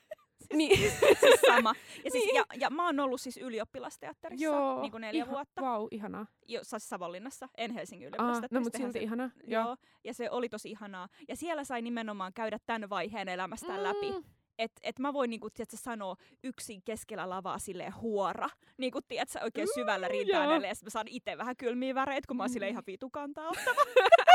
[0.55, 0.79] niin.
[0.79, 1.75] siis sama.
[2.05, 5.63] Ja, siis, ja, ja mä oon ollut siis ylioppilasteatterissa Joo, niin kuin neljä ihan, vuotta.
[5.63, 6.27] Vau, ihanaa.
[6.49, 8.55] Jo, siis Savonlinnassa, en Helsingin Aa, ylioppilasteatterissa.
[8.61, 9.31] no mutta silti se- ihanaa.
[9.47, 9.77] Joo.
[10.05, 11.09] ja se oli tosi ihanaa.
[11.29, 13.85] Ja siellä sai nimenomaan käydä tämän vaiheen elämästään mm.
[13.85, 14.15] läpi.
[14.59, 18.49] Että et mä voin niinku, tiedätkö, sanoa yksin keskellä lavaa silleen huora.
[18.77, 20.13] Niinku, tiedätkö, oikein Mm, syvällä joo.
[20.19, 20.67] rintaäänellä.
[20.67, 22.63] Ja sit mä saan itse vähän kylmiä väreitä, kun mä oon Mm.
[22.69, 23.81] ihan vitukantaa ottava.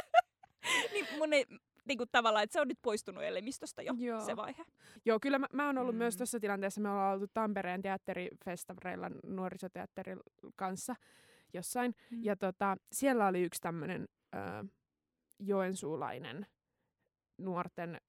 [0.93, 1.45] niin mun ei,
[1.87, 4.19] niinku, tavallaan, että se on nyt poistunut elimistöstä jo, Joo.
[4.25, 4.65] se vaihe.
[5.05, 5.97] Joo, kyllä mä, mä oon ollut mm.
[5.97, 6.81] myös tuossa tilanteessa.
[6.81, 10.19] Me ollaan oltu Tampereen teatterifestareilla nuorisoteatterin
[10.55, 10.95] kanssa
[11.53, 11.95] jossain.
[12.11, 12.23] Mm.
[12.23, 14.07] Ja tota, siellä oli yksi tämmöinen
[15.39, 16.45] joensuulainen
[17.37, 18.01] nuorten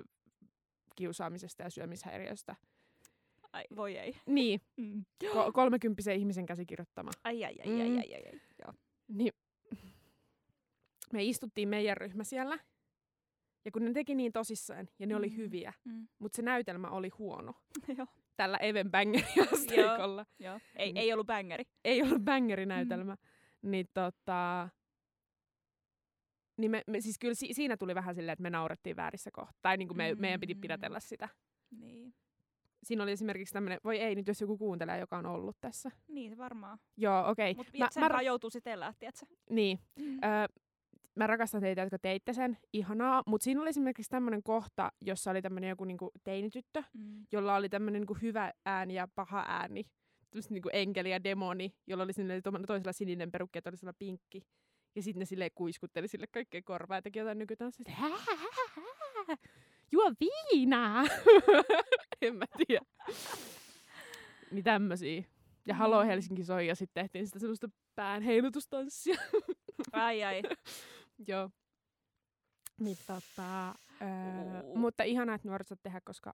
[0.96, 2.56] kiusaamisesta ja syömishäiriöstä.
[3.52, 4.16] Ai, voi ei.
[4.26, 5.04] Niin, Mm.
[5.24, 7.10] ko- kolmekymppisen ihmisen käsikirjoittama.
[7.24, 7.98] Ai, ai, ai, ai, Mm.
[7.98, 8.40] ai, ai, ai.
[8.64, 8.72] Joo.
[9.08, 9.32] Niin
[11.12, 12.58] me istuttiin meidän ryhmä siellä.
[13.66, 15.36] Ja kun ne teki niin tosissaan ja ne oli Mm.
[15.36, 16.08] hyviä, Mm.
[16.18, 17.54] mutta se näytelmä oli huono.
[17.98, 18.06] Joo.
[18.36, 20.26] Tällä Even Bangerin asteikolla.
[20.38, 20.60] Joo.
[20.76, 20.96] Ei, Mm.
[20.96, 21.64] ei ollut bängeri.
[21.84, 23.14] ei ollut bangerinäytelmä.
[23.14, 23.70] Mm.
[23.70, 24.68] Niin tota...
[26.58, 29.58] Niin me, me, siis kyllä si, siinä tuli vähän silleen, että me naurettiin väärissä kohtaa.
[29.62, 30.20] Tai niin kuin me, mm.
[30.20, 30.60] meidän piti Mm.
[30.60, 31.28] pidätellä sitä.
[31.80, 32.14] Niin.
[32.82, 35.90] Siinä oli esimerkiksi tämmöinen, voi ei nyt jos joku kuuntelee, joka on ollut tässä.
[36.08, 36.78] Niin se varmaan.
[36.96, 37.54] Joo, okei.
[37.54, 39.26] Mutta Mä, sen mä, mä, joutuu sitten elää, tiedätkö?
[39.50, 40.18] niin, Mm.
[40.24, 40.46] öö,
[41.16, 42.58] mä rakastan teitä, jotka teitte sen.
[42.72, 43.22] Ihanaa.
[43.26, 47.26] Mutta siinä oli esimerkiksi tämmöinen kohta, jossa oli tämmöinen joku niinku teinityttö, Mm.
[47.32, 49.84] jolla oli tämmöinen niinku hyvä ääni ja paha ääni.
[50.30, 54.42] Tämmöistä niinku enkeli ja demoni, jolla oli sinne toisella sininen perukki ja toisella pinkki.
[54.94, 57.84] Ja sitten ne silleen kuiskutteli sille kaikkeen korvaa ja teki jotain nykytanssia.
[59.92, 61.04] juo viinaa.
[62.22, 62.84] en mä tiedä.
[64.50, 65.22] niin tämmösiä.
[65.66, 66.06] Ja Halo Mm.
[66.06, 69.16] Helsinki soi ja sitten tehtiin sitä semmoista pään heilutustanssia.
[69.92, 70.42] Ai ai.
[71.26, 71.50] Joo.
[72.80, 73.68] Niin tota,
[74.02, 74.76] öö, Uu.
[74.76, 76.32] mutta ihanaa, että nuoret saa tehdä, koska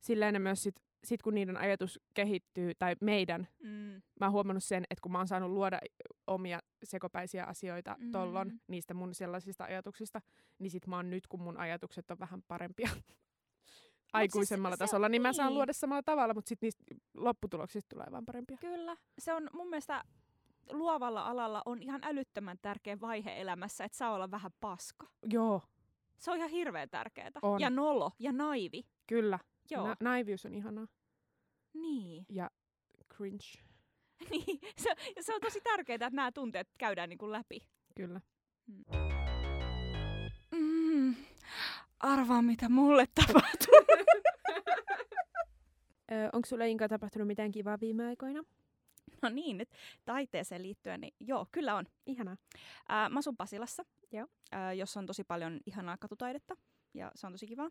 [0.00, 4.02] silleen ne myös sit, sit kun niiden ajatus kehittyy, tai meidän, Mm.
[4.20, 5.78] mä oon huomannut sen, että kun mä oon saanut luoda
[6.26, 8.12] omia sekopäisiä asioita mm.
[8.12, 10.20] tollon, niistä mun sellaisista ajatuksista,
[10.58, 12.88] niin sit mä oon nyt, kun mun ajatukset on vähän parempia
[14.12, 15.54] aikuisemmalla se- tasolla, niin mä saan niin.
[15.54, 18.56] luoda samalla tavalla, mutta sit niistä lopputuloksista tulee vaan parempia.
[18.60, 18.96] Kyllä.
[19.18, 20.04] Se on mun mielestä
[20.72, 25.06] luovalla alalla on ihan älyttömän tärkeä vaihe elämässä, että saa olla vähän paska.
[25.32, 25.62] Joo,
[26.18, 27.30] Se on ihan hirveän tärkeää.
[27.42, 27.60] On.
[27.60, 28.84] Ja nolo ja naivi.
[29.06, 29.38] kyllä.
[29.70, 29.86] Joo.
[29.86, 30.86] Na- naivius on ihanaa.
[31.74, 32.26] Niin.
[32.28, 32.50] Ja
[33.14, 33.44] cringe,
[34.30, 34.60] niin.
[34.76, 37.60] Se, se on tosi tärkeää, että nämä tunteet käydään niinku läpi.
[37.96, 38.20] kyllä.
[40.50, 41.14] Mm.
[42.00, 43.74] Arvaa, mitä mulle tapahtuu.
[46.32, 48.42] Onko sulle Inka tapahtunut mitään kivaa viime aikoina?
[49.22, 49.70] no niin, nyt
[50.04, 51.86] taiteeseen liittyen, niin joo, kyllä on.
[52.06, 52.36] Ihanaa.
[52.88, 54.26] Ää, mä asun Pasilassa, Joo.
[54.52, 56.56] ää, jossa on tosi paljon ihanaa katutaidetta
[56.94, 57.70] ja se on tosi kivaa.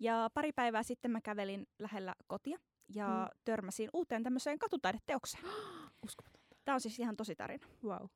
[0.00, 2.58] Ja pari päivää sitten mä kävelin lähellä kotia
[2.94, 3.38] ja Mm.
[3.44, 5.44] törmäsin uuteen tämmöiseen katutaideteokseen.
[6.06, 6.56] Uskomatonta.
[6.64, 7.66] Tämä on siis ihan tosi tarina.
[7.84, 8.06] Wow.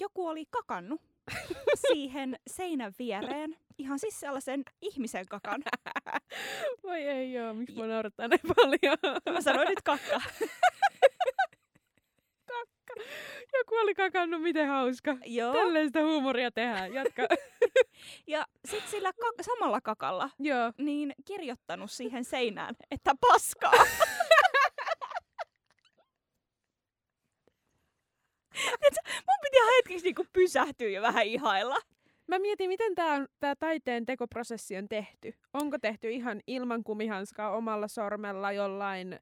[0.00, 1.00] Joku oli kakannut
[1.92, 5.62] siihen seinän viereen, ihan siis sellaisen ihmisen kakan.
[6.82, 8.98] Voi ei joo, miksi mä naurattaa näin paljon?
[9.34, 10.20] Mä sanoin nyt kakka.
[13.58, 15.16] Joku oli kakannut, miten hauska.
[15.24, 15.52] Joo.
[15.52, 16.94] Tälleen sitä huumoria tehdään.
[16.94, 17.22] Jatka.
[18.26, 20.72] Ja sit sillä ka- samalla kakalla joo.
[20.78, 23.72] niin kirjoittanut siihen seinään, että paskaa.
[29.26, 31.76] Mun piti ihan hetkeksi niinku pysähtyä ja vähän ihailla.
[32.26, 35.34] Mä mietin, miten tämä tää taiteen tekoprosessi on tehty.
[35.52, 39.20] Onko tehty ihan ilman kumihanskaa omalla sormella jollain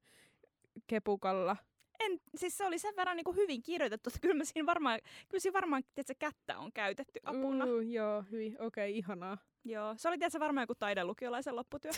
[0.86, 1.56] kepukalla?
[2.00, 5.00] En, siis se oli sen verran niin kuin hyvin kirjoitettu, että kyllä, mä siinä varmaan,
[5.28, 7.64] kyllä siinä varmaan että se kättä on käytetty apuna.
[7.64, 8.52] Uh, joo, hyvin.
[8.52, 9.38] Okei, okay, ihanaa.
[9.64, 11.90] Joo, se oli tietysti varmaan joku taidelukiolaisen lopputyö.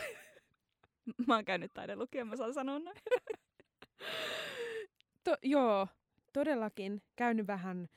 [1.26, 2.96] mä oon käynyt taidelukion, mä saan sanoa näin.
[5.24, 5.88] To, joo,
[6.32, 7.88] todellakin käynyt vähän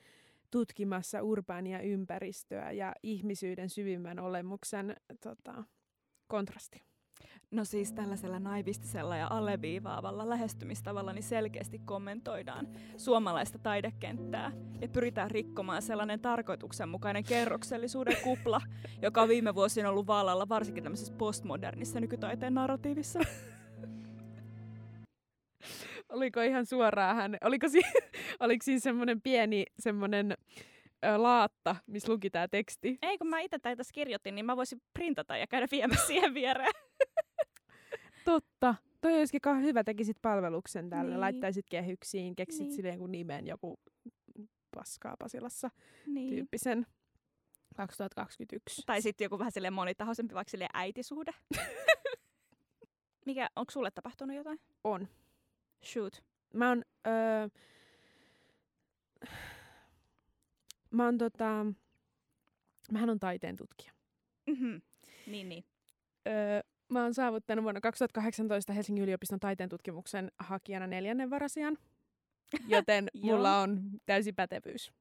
[0.50, 5.64] tutkimassa urbaania ympäristöä ja ihmisyyden syvimmän olemuksen tota,
[6.26, 6.82] kontrasti.
[7.50, 15.82] No siis tällaisella naivistisella ja alleviivaavalla lähestymistavalla niin selkeästi kommentoidaan suomalaista taidekenttää ja pyritään rikkomaan
[15.82, 18.60] sellainen tarkoituksenmukainen kerroksellisuuden kupla,
[19.02, 23.20] joka on viime vuosina ollut vallalla varsinkin tämmöisessä postmodernissa nykytaiteen narratiivissa.
[26.08, 27.80] Oliko ihan suoraan hän, oliko, si-
[28.40, 30.34] oliko siinä semmoinen pieni semmoinen
[31.04, 32.98] ö, laatta, missä luki tämä teksti?
[33.02, 36.34] Ei, kun mä itse tätä tässä kirjoitin, niin mä voisin printata ja käydä viemässä siihen
[36.34, 36.72] viereen.
[38.24, 38.74] Totta.
[39.00, 41.20] Toi olisikin hyvä, tekisit palveluksen tälle, Niin.
[41.20, 42.68] laittaisit kehyksiin, keksit Niin.
[42.68, 42.76] niin.
[42.76, 43.80] silleen kuin nimen joku
[44.76, 45.70] paskaa Pasilassa
[46.06, 46.28] niin.
[46.34, 46.86] tyyppisen
[47.76, 48.82] 2021.
[48.86, 51.32] Tai sitten joku vähän silleen monitahoisempi, vaikka silleen äitisuhde.
[53.26, 54.60] Mikä, onko sulle tapahtunut jotain?
[54.84, 55.08] On.
[55.84, 56.22] Shoot.
[56.54, 57.48] Mä oon, öö,
[60.90, 61.66] mä oon tota,
[62.92, 63.92] mähän on taiteen tutkija.
[64.46, 64.80] Mm-hmm.
[65.26, 65.64] Niin, niin.
[66.28, 71.78] Öö, mä oon saavuttanut vuonna 2018 Helsingin yliopiston taiteen tutkimuksen hakijana neljännen varasijan,
[72.68, 74.92] joten mulla on täysi pätevyys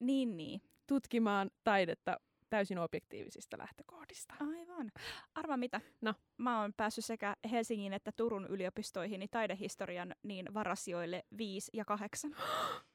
[0.00, 0.60] Niin, niin.
[0.86, 4.34] tutkimaan taidetta täysin objektiivisista lähtökohdista.
[4.40, 4.92] Aivan.
[5.34, 5.80] Arva mitä?
[6.00, 6.14] No.
[6.38, 12.30] Mä oon päässyt sekä Helsingin että Turun yliopistoihin niin taidehistorian niin varasijoille 5 ja 8.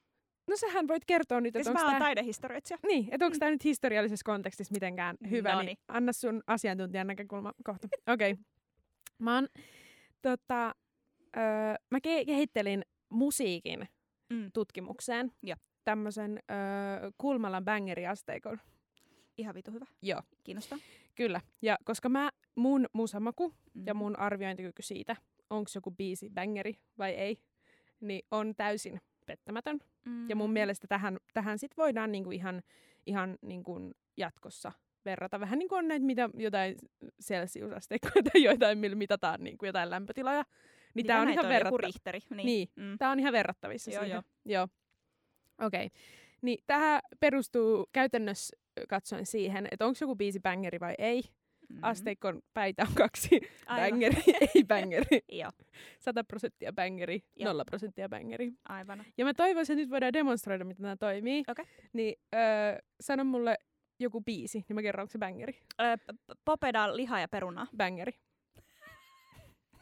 [0.47, 2.05] No sähän voit kertoa nyt, Siis että mä onko tämä...
[2.05, 2.77] taidehistorioitsija.
[2.87, 5.65] Niin, että onko tämä nyt historiallisessa kontekstissa mitenkään hyvä, Noniin.
[5.65, 7.87] niin anna sun asiantuntijan näkökulma kohta.
[8.13, 8.31] Okei.
[8.31, 8.43] Okay.
[9.19, 9.47] Mä oon,
[10.21, 10.75] tota,
[11.37, 13.87] öö, mä ke- kehittelin musiikin
[14.29, 14.51] Mm.
[14.53, 15.55] tutkimukseen Joo.
[15.83, 18.59] tämmöisen öö, Kulmalan bangeriasteikon.
[19.37, 19.85] Ihan vitu hyvä.
[20.01, 20.21] Joo.
[20.43, 20.77] Kiinnostaa.
[21.15, 21.41] Kyllä.
[21.61, 23.83] Ja koska mä, mun musamaku Mm.
[23.87, 25.15] ja mun arviointikyky siitä,
[25.49, 27.37] onko joku biisi bangeri vai ei,
[27.99, 29.79] niin on täysin pettämätön.
[30.05, 30.29] mm.
[30.29, 32.61] Ja mun mielestä tähän, tähän sit voidaan niinku ihan,
[33.05, 34.71] ihan niinku jatkossa
[35.05, 35.39] verrata.
[35.39, 36.75] Vähän niin kuin on näitä mitä, jotain
[37.23, 40.43] celsiusasteikkoja tai jotain, millä mitataan niinku jotain lämpötiloja.
[40.43, 40.49] Niin,
[40.95, 42.11] Niin tää on ihan verrattavissa.
[42.35, 42.45] Niin.
[42.45, 42.69] Niin.
[42.75, 42.97] Mm.
[42.97, 44.15] Tää on ihan verrattavissa Joo, siihen.
[44.15, 44.23] joo.
[44.45, 44.67] Joo.
[45.67, 45.85] Okei.
[45.85, 45.99] Okay.
[46.41, 48.57] Niin tähän perustuu käytännössä
[48.89, 51.23] katsoen siihen, että onko joku biisi bangeri vai ei.
[51.73, 51.79] Mm.
[51.81, 53.29] Asteikon päitä on kaksi.
[53.65, 53.89] Aivan.
[53.89, 54.21] Bangeri,
[54.55, 55.19] ei bangeri.
[55.31, 55.51] Joo,
[55.99, 57.53] 100 prosenttia bangeri, Joo.
[57.53, 58.51] 0 prosenttia bangeri.
[58.69, 59.03] aivan.
[59.17, 61.43] Ja mä toivoisin, että nyt voidaan demonstroida, miten tämä toimii.
[61.47, 61.65] Okei.
[61.93, 62.41] Niin öö,
[63.01, 63.57] sano mulle
[63.99, 65.53] joku biisi, niin mä kerron, onko se bangeri.
[65.81, 67.67] Ö, p- p- Popeda, liha ja perunaa.
[67.77, 68.11] Bangeri.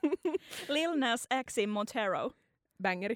[0.70, 2.32] Lil Nas Xin Montero.
[2.84, 3.16] Bangeri.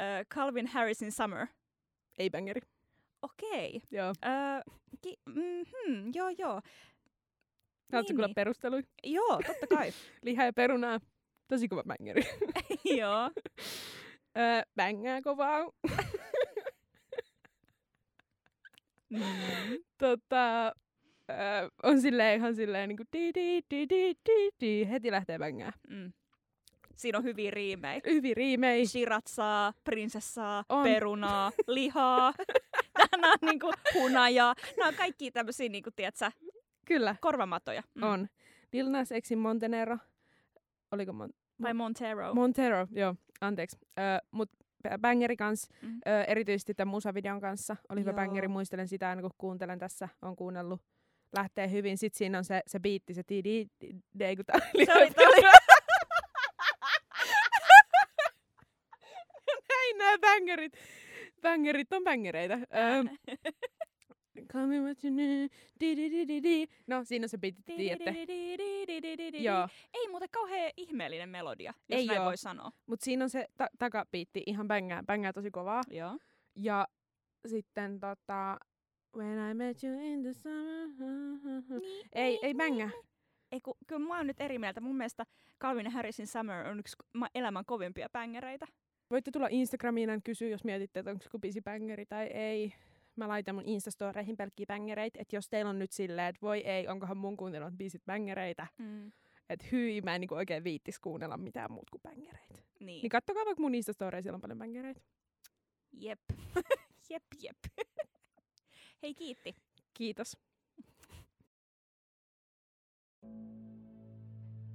[0.00, 1.46] Ö, Calvin Harrisin Summer.
[2.18, 2.60] Ei bangeri.
[3.22, 3.82] Okei.
[3.90, 4.08] Joo.
[4.24, 4.70] Ö,
[5.02, 6.60] ki- mm-hmm, joo, joo.
[7.94, 8.34] Haluatko Niin, kuulla niin.
[8.34, 8.82] perusteluja?
[9.04, 9.92] Joo, totta kai.
[10.22, 11.00] Liha ja perunaa.
[11.48, 12.22] Tosi kova bangeri.
[13.00, 13.30] joo.
[14.38, 15.60] öö, bängää kovaa.
[19.10, 19.20] Mm.
[19.98, 20.66] tota,
[21.30, 24.88] öö, on silleen ihan silleen niinku di di di di di di.
[24.90, 25.72] Heti lähtee bängää.
[25.90, 26.12] Mm.
[26.96, 28.00] Siinä on hyviä riimejä.
[28.06, 28.86] Hyvin riimei.
[28.86, 30.82] Shiratsaa, prinsessaa, On.
[30.84, 32.34] perunaa, lihaa.
[33.12, 34.54] Nämä on niinku hunajaa.
[34.76, 36.30] Nämä on kaikki tämmöisiä, niinku, tiedätkö,
[36.84, 37.82] Kyllä, korvamatoja.
[37.94, 38.02] Mm.
[38.02, 38.28] on.
[38.72, 39.98] Lil Nas Xin Montenero.
[40.92, 42.34] Oliko Mon- Vai Montero.
[42.34, 43.78] Montero, joo, anteeksi.
[43.98, 44.50] Öö, mut
[45.00, 46.00] bangeri kans, Mm.
[46.06, 47.76] öö, erityisesti tämän musavideon kanssa.
[47.88, 48.16] Oli hyvä Joo.
[48.16, 50.80] bangeri, muistelen sitä aina kun kuuntelen tässä, on kuunnellut.
[51.36, 51.98] Lähtee hyvin.
[51.98, 53.66] Sitten siinä on se, se biitti, se ti di
[54.18, 55.42] di kun tää oli Se oli.
[59.68, 60.72] Näin nää bangerit.
[61.42, 62.54] Bangerit on bangereita.
[62.54, 63.04] Öö,
[64.52, 65.50] Call me what you need.
[65.80, 66.66] Di, di, di, di.
[66.86, 68.16] No, siinä se biitti, tiedätte.
[69.42, 72.24] Joo, Ei muuten kauhean ihmeellinen melodia, jos Ei näin oo.
[72.26, 72.72] voi sanoa.
[72.86, 75.82] mutta siinä on se ta- takabiitti ihan bängää, bängää tosi kovaa.
[75.90, 76.18] Joo.
[76.54, 76.88] Ja
[77.46, 78.58] sitten tota...
[79.16, 80.88] When I met you in the summer...
[81.80, 82.90] Niin, Ei, ei bängää.
[83.52, 84.80] Ei, ku, kyllä mä oon nyt eri mieltä.
[84.80, 85.24] Mun mielestä
[85.62, 86.96] Calvin Harrisin Summer on yksi
[87.34, 88.66] elämän kovimpia bängereitä.
[89.10, 92.72] Voitte tulla Instagramiin ja kysyä, jos mietitte, että onko joku biisi bängeri tai ei.
[93.16, 95.18] Mä laitan mun Instastoreihin pelkkiä bängereitä.
[95.22, 98.66] Että jos teillä on nyt silleen, että voi ei, onkohan mun kuuntelemat biisit bängereitä.
[98.78, 99.12] Mm.
[99.48, 102.54] Että hyi, mä en niinku oikein viittis kuunnella mitään muut kuin bängereitä.
[102.80, 103.02] Niin.
[103.02, 105.00] Niin kattokaa vaikka mun Instastoreissa, siellä on paljon bängereitä.
[105.92, 106.20] Jep.
[107.10, 107.58] jep, jep.
[109.02, 109.54] Hei, kiitti.
[109.94, 110.36] Kiitos.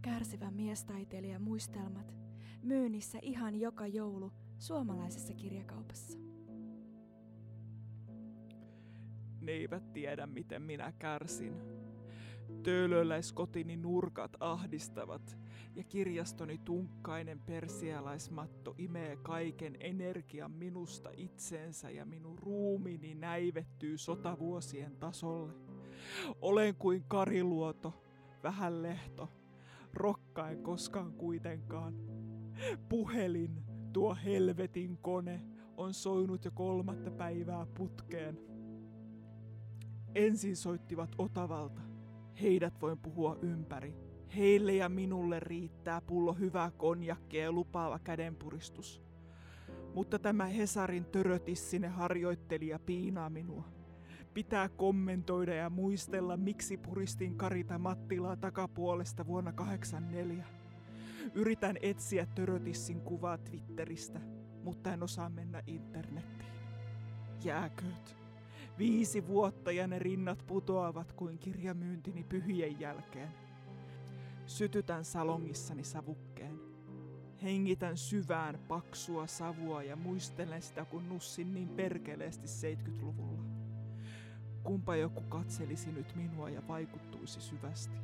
[0.01, 2.13] Kärsivä miestaiteilija muistelmat
[2.63, 6.19] myynnissä ihan joka joulu suomalaisessa kirjakaupassa.
[9.49, 11.53] Ne eivät tiedä, miten minä kärsin.
[12.63, 15.37] Töölöläiskotini nurkat ahdistavat
[15.75, 25.53] ja kirjastoni tunkkainen persialaismatto imee kaiken energian minusta itseensä ja minun ruumini näivettyy sotavuosien tasolle.
[26.41, 28.03] Olen kuin kariluoto,
[28.43, 29.29] vähän lehto,
[29.93, 31.93] rokkaen koskaan kuitenkaan.
[32.89, 35.41] Puhelin, tuo helvetin kone,
[35.77, 38.58] on soinut jo kolmatta päivää putkeen.
[40.15, 41.81] Ensin soittivat Otavalta.
[42.41, 43.95] Heidät voin puhua ympäri.
[44.35, 49.03] Heille ja minulle riittää pullo hyvää konjakkia ja lupaava kädenpuristus.
[49.93, 53.63] Mutta tämä Hesarin törötissinen harjoittelija piinaa minua.
[54.33, 60.45] Pitää kommentoida ja muistella, miksi puristin Karita Mattilaa takapuolesta vuonna 84.
[61.33, 64.19] Yritän etsiä törötissin kuvaa Twitteristä,
[64.63, 66.49] mutta en osaa mennä internettiin.
[67.43, 68.18] Jääkööt.
[68.79, 73.29] Viisi vuotta ja ne rinnat putoavat kuin kirjamyyntini pyhien jälkeen.
[74.45, 76.59] Sytytän salongissani savukkeen.
[77.43, 83.43] Hengitän syvään paksua savua ja muistelen sitä, kun nussin niin perkeleesti 70-luvulla.
[84.63, 87.95] Kumpa joku katselisi nyt minua ja vaikuttuisi syvästi.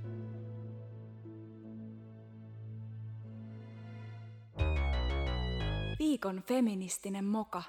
[5.99, 7.63] Viikon feministinen moka.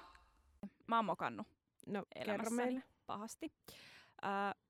[0.86, 1.46] Mä oon mokannut
[1.86, 2.82] No, kerro elämässäni meille.
[3.06, 3.52] Pahasti.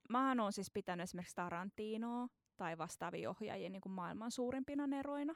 [0.09, 5.33] Mähän oon siis pitänyt esimerkiksi Tarantinoa tai vastaavia ohjaajia niin kuin maailman suurimpina neroina.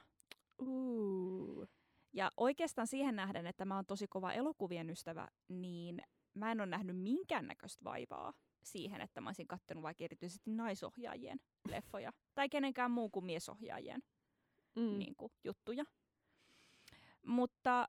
[0.58, 1.66] Uh.
[2.12, 6.02] Ja oikeastaan siihen nähden, että mä oon tosi kova elokuvien ystävä, niin
[6.34, 8.32] mä en ole nähnyt minkäännäköistä vaivaa
[8.64, 12.12] siihen, että mä olisin katsonut vaikka erityisesti naisohjaajien leffoja.
[12.34, 14.02] Tai kenenkään muun kuin miesohjaajien
[14.76, 14.98] Mm.
[14.98, 15.84] niin kuin, juttuja.
[17.26, 17.88] Mutta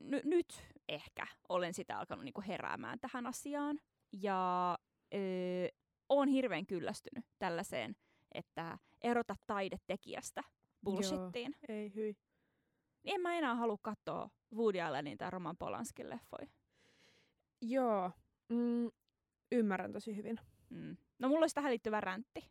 [0.00, 3.80] n- nyt ehkä olen sitä alkanut niin kuin heräämään tähän asiaan.
[4.12, 4.78] Ja
[5.14, 5.68] öö,
[6.08, 7.96] olen hirveän kyllästynyt tällaiseen,
[8.32, 10.42] että erota taidetekijästä
[10.84, 11.54] bullshittiin.
[11.68, 12.16] Ei hyi.
[13.02, 16.46] Niin en mä enää halua katsoa Woody Allenin tai Roman Polanskin leffoja.
[17.62, 18.10] Joo.
[18.48, 18.90] Mm,
[19.52, 20.40] ymmärrän tosi hyvin.
[20.70, 20.96] Mm.
[21.18, 22.50] No mulla olisi tähän liittyvä räntti.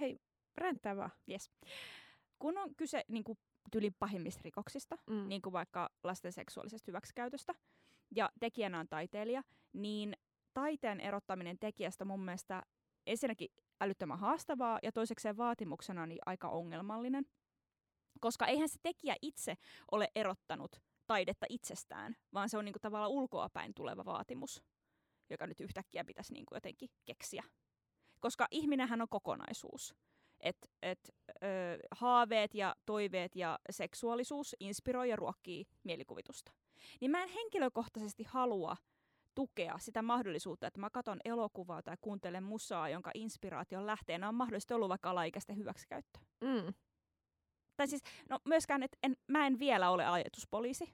[0.00, 0.20] Hei,
[0.56, 1.10] ränttää vaan.
[1.30, 1.50] Yes.
[2.38, 3.38] Kun on kyse niin kuin,
[3.72, 5.28] tyli pahimmista rikoksista, Mm.
[5.28, 7.54] niin kuin vaikka lasten seksuaalisesta hyväksikäytöstä,
[8.16, 10.12] ja tekijänä on taiteilija, niin
[10.54, 12.62] taiteen erottaminen tekijästä mun mielestä
[13.06, 13.48] ensinnäkin
[13.80, 17.26] älyttömän haastavaa, ja toisekseen vaatimuksena niin aika ongelmallinen.
[18.20, 19.54] Koska eihän se tekijä itse
[19.90, 24.62] ole erottanut taidetta itsestään, vaan se on niinku tavallaan ulkoapäin tuleva vaatimus,
[25.30, 27.44] joka nyt yhtäkkiä pitäisi niinku jotenkin keksiä.
[28.20, 29.94] Koska ihminenhän on kokonaisuus.
[30.40, 36.52] Et, et, ö, haaveet ja toiveet ja seksuaalisuus inspiroi ja ruokkii mielikuvitusta.
[37.00, 38.76] Niin mä en henkilökohtaisesti halua
[39.38, 44.74] tukea sitä mahdollisuutta, että mä katson elokuvaa tai kuuntelen musaa, jonka inspiraation lähteenä on mahdollisesti
[44.74, 46.18] ollut vaikka alaikäisten hyväksikäyttö.
[46.40, 46.74] Mm.
[47.76, 50.84] Tai siis, no myöskään, että en, mä en vielä ole ajatuspoliisi.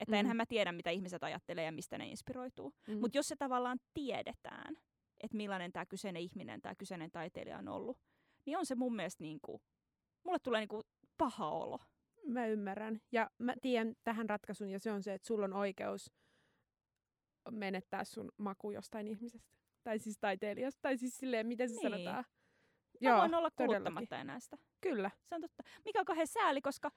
[0.00, 0.20] Että Mm.
[0.20, 2.74] enhän mä tiedä, mitä ihmiset ajattelee ja mistä ne inspiroituu.
[2.88, 2.98] Mm.
[2.98, 4.74] Mutta jos se tavallaan tiedetään,
[5.20, 7.98] että millainen tämä kyseinen ihminen, tämä kyseinen taiteilija on ollut,
[8.46, 9.62] niin on se mun mielestä niinku,
[10.24, 10.82] mulle tulee niinku
[11.18, 11.78] paha olo.
[12.26, 13.00] Mä ymmärrän.
[13.12, 16.10] Ja mä tiedän tähän ratkaisun, ja se on se, että sulla on oikeus
[17.50, 19.56] menettää sun maku jostain ihmisestä.
[19.82, 20.78] Tai siis taiteilijasta.
[20.82, 21.82] Tai siis silleen, miten se Niin.
[21.82, 22.24] sanotaan.
[23.00, 23.66] Mä voin olla todellakin.
[23.66, 24.58] kuluttamatta enää sitä.
[24.80, 25.10] Kyllä.
[25.24, 25.62] Se on totta.
[25.84, 26.90] Mikä on kauhean sääli, koska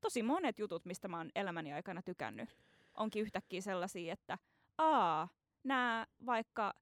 [0.00, 2.48] tosi monet jutut, mistä mä oon elämäni aikana tykännyt,
[2.94, 4.38] onkin yhtäkkiä sellaisia, että
[4.78, 5.28] aa,
[5.64, 6.74] nämä vaikka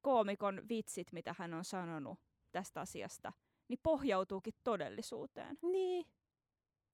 [0.00, 2.18] koomikon vitsit, mitä hän on sanonut
[2.52, 3.32] tästä asiasta,
[3.68, 5.58] niin pohjautuukin todellisuuteen.
[5.62, 6.06] Niin.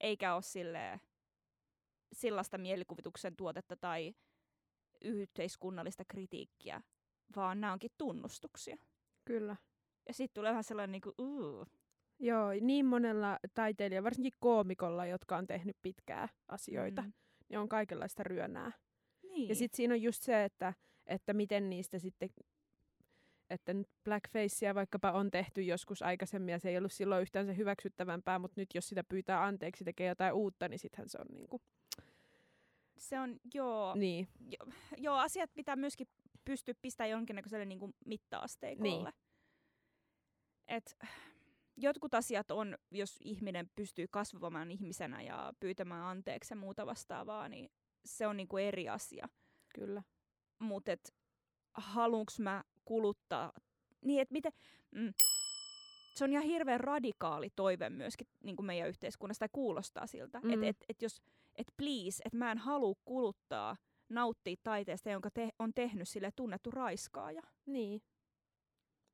[0.00, 1.00] Eikä ole silleen
[2.12, 4.14] sellaista mielikuvituksen tuotetta tai
[5.04, 6.80] yhteiskunnallista kritiikkiä,
[7.36, 8.76] vaan nämä onkin tunnustuksia.
[9.24, 9.56] Kyllä.
[10.08, 11.66] Ja sitten tulee vähän sellainen niinku, uu,
[12.20, 17.12] Joo, niin monella taiteilijalla, varsinkin koomikolla, jotka on tehnyt pitkää asioita, Mm.
[17.48, 18.72] niin on kaikenlaista ryönää.
[19.22, 19.48] Niin.
[19.48, 20.74] Ja sitten siinä on just se, että,
[21.06, 22.28] että miten niistä sitten,
[23.50, 27.56] että nyt blackfacea vaikkapa on tehty joskus aikaisemmin ja se ei ollut silloin yhtään se
[27.56, 31.60] hyväksyttävämpää, mutta nyt jos sitä pyytää anteeksi tekee jotain uutta, niin sittenhän se on niinku,
[32.98, 36.08] se on, joo, niin, jo, joo, asiat pitää myöskin
[36.44, 39.10] pystyä pistämään jonkinnäköiselle niin kuin mitta-asteikolle.
[39.10, 39.18] Niin.
[40.68, 40.96] Et,
[41.76, 47.70] jotkut asiat on, jos ihminen pystyy kasvamaan ihmisenä ja pyytämään anteeksi ja muuta vastaavaa, niin
[48.04, 49.28] se on niin kuin eri asia.
[49.74, 50.02] kyllä.
[50.58, 51.14] Mutta et,
[51.74, 53.52] haluanko mä kuluttaa,
[54.04, 54.52] niin että miten,
[54.90, 55.12] mm,
[56.14, 60.50] se on ihan hirveän radikaali toive myöskin niin kuin meidän yhteiskunnassa, tai kuulostaa siltä, Mm.
[60.50, 61.22] että et, et jos,
[61.58, 63.76] et please, että mä en halua kuluttaa,
[64.08, 67.42] nauttia taiteesta, jonka te, on tehnyt sille tunnettu raiskaaja.
[67.66, 68.02] Niin.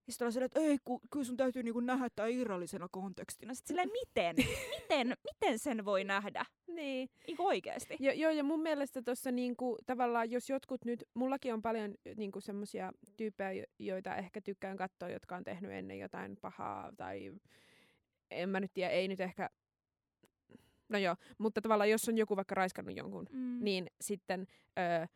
[0.06, 3.54] Ja sitten on silleen, että ei, ku, kyllä sun täytyy niinku nähdä tämä irrallisena kontekstina.
[3.54, 4.36] Sitten silleen, miten,
[4.80, 6.44] miten, miten sen voi nähdä?
[6.66, 7.08] Niin.
[7.26, 7.96] Niin oikeesti.
[8.00, 12.40] Jo, joo, ja mun mielestä tuossa niinku, tavallaan, jos jotkut nyt, mullakin on paljon niinku,
[12.40, 17.32] semmoisia tyyppejä, jo- joita ehkä tykkään katsoa, jotka on tehnyt ennen jotain pahaa, tai
[18.30, 19.50] en mä nyt tiedä, ei nyt ehkä,
[20.88, 23.58] no joo, mutta tavallaan jos on joku vaikka raiskannut jonkun, Mm.
[23.64, 24.46] niin sitten,
[24.78, 25.06] öö,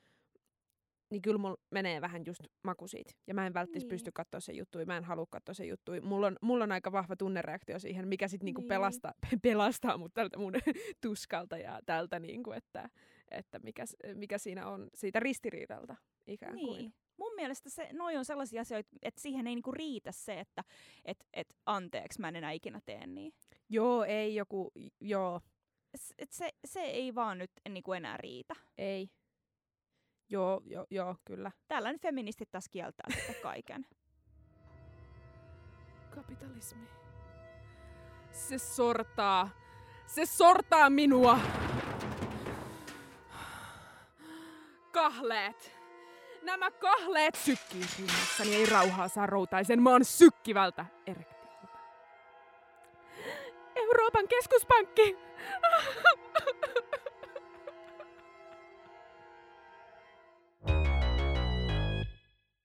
[1.11, 3.13] niin kyllä mulla menee vähän just maku siitä.
[3.27, 3.89] Ja mä en välttis Niin.
[3.89, 5.93] pysty katsoa se juttu, mä en halua katsoa se juttu.
[6.03, 8.69] Mulla on, mulla on aika vahva tunnereaktio siihen, mikä sitten niinku Niin.
[8.69, 9.13] pelastaa,
[9.43, 10.53] pelastaa mut tältä mun
[11.03, 12.91] tuskalta ja tältä, niinku, että,
[13.31, 15.97] että mikä, mikä siinä on siitä ristiriidalta
[16.27, 16.79] ikään kuin.
[16.79, 16.95] Niin.
[17.17, 20.65] Mun mielestä se, noi on sellaisia asioita, että siihen ei niinku riitä se, että
[21.05, 23.33] et, et, anteeksi, mä en enää ikinä tee niin.
[23.69, 25.41] Joo, ei joku, joo,
[26.19, 28.55] Et se, se ei vaan nyt niinku enää riitä.
[28.79, 29.11] ei.
[30.31, 31.51] Joo, joo, joo, kyllä.
[31.69, 33.87] Tällainen feministit taas kieltää sitten kaiken.
[36.15, 36.89] Kapitalismi.
[38.33, 39.51] Se sortaa.
[40.07, 41.39] Se sortaa minua.
[44.93, 45.79] Kahleet.
[46.43, 51.38] Nämä kahleet sykkii rinnassani, ei rauhaa saa routaisen maan sykkivältä erektiolta.
[53.89, 55.17] Euroopan keskuspankki!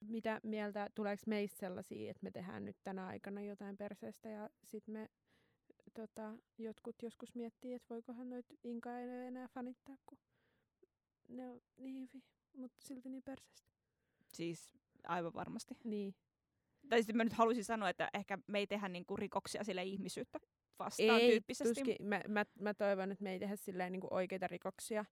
[0.01, 4.93] Mitä mieltä, tuleeko meistä sellaisia, että me tehdään nyt tänä aikana jotain perseestä ja sitten
[4.93, 5.09] me
[5.93, 10.17] tota, jotkut joskus miettii, että voikohan noita Inka ei enää fanittaa, kun
[11.28, 12.21] ne on niin hyviä,
[12.53, 13.67] mutta silti niin perseestä.
[14.34, 14.74] Siis
[15.07, 15.76] aivan varmasti.
[15.84, 16.15] Niin.
[16.89, 20.39] Tai sitten mä nyt haluaisin sanoa, että ehkä me ei tehdä niinku rikoksia sille ihmisyyttä
[20.80, 21.74] vastaan Ei, tyyppisesti.
[21.74, 21.95] tuskin.
[22.07, 25.05] Mä, mä, mä, toivon, että me ei tehdä silleen niin oikeita rikoksia,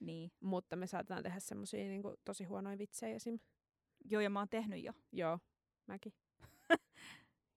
[0.00, 0.32] Niin.
[0.40, 3.38] mutta me saatetaan tehdä semmoisia niin tosi huonoja vitsejä esim.
[4.04, 4.92] Joo, ja mä oon tehnyt jo.
[5.12, 5.38] Joo,
[5.86, 6.12] mäkin.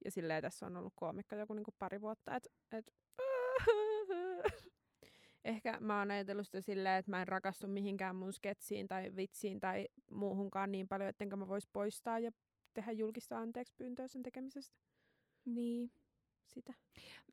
[0.05, 2.93] ja silleen tässä on ollut koomikko joku niin pari vuotta, että et,
[5.45, 9.59] ehkä mä oon ajatellut sitä silleen, että mä en rakastu mihinkään mun sketsiin tai vitsiin
[9.59, 12.31] tai muuhunkaan niin paljon, ettenkö mä vois poistaa ja
[12.73, 14.77] tehdä julkista anteeksi pyyntöä sen tekemisestä.
[15.45, 15.91] Niin.
[16.47, 16.73] Sitä.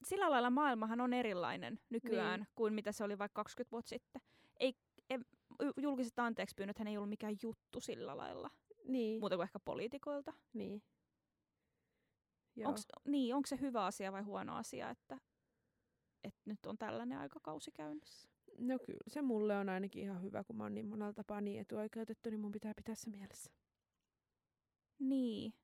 [0.05, 2.49] Sillä lailla maailmahan on erilainen nykyään Niin.
[2.55, 4.23] kuin mitä se oli vaikka 20 vuotta sitten.
[4.61, 4.75] Ei,
[5.11, 5.19] ei,
[5.63, 8.51] ju- julkiset anteeksi pyynnöthän ei ollut mikään juttu sillä lailla,
[8.85, 10.33] Niin, muuta kuin ehkä poliitikoilta.
[10.53, 10.83] niin.
[12.65, 15.19] Onks, niin, onko se hyvä asia vai huono asia, että,
[16.25, 18.29] että nyt on tällainen aikakausi käynnissä?
[18.59, 21.61] No kyllä, se mulle on ainakin ihan hyvä, kun mä oon niin monella tapaa niin
[21.61, 23.51] etuoikeutettu, niin mun pitää pitää se mielessä.
[24.99, 25.55] Niin.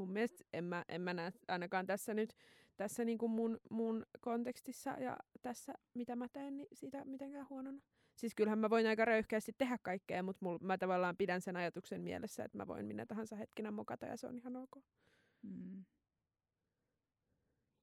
[0.00, 2.34] Mun mielestä en mä, en mä näe ainakaan tässä nyt
[2.76, 7.80] tässä niinku mun, mun kontekstissa ja tässä mitä mä teen, niin siitä mitenkään huonona.
[8.16, 12.00] Siis kyllähän mä voin aika röyhkeästi tehdä kaikkea, mutta mul, mä tavallaan pidän sen ajatuksen
[12.00, 14.76] mielessä, että mä voin minä tahansa hetkinä mokata ja se on ihan ok.
[15.42, 15.84] Mm.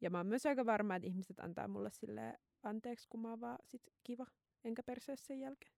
[0.01, 3.41] Ja mä oon myös aika varma, että ihmiset antaa mulle sille anteeksi, kun mä oon
[3.41, 4.25] vaan sit kiva,
[4.63, 5.73] enkä persee sen jälkeen.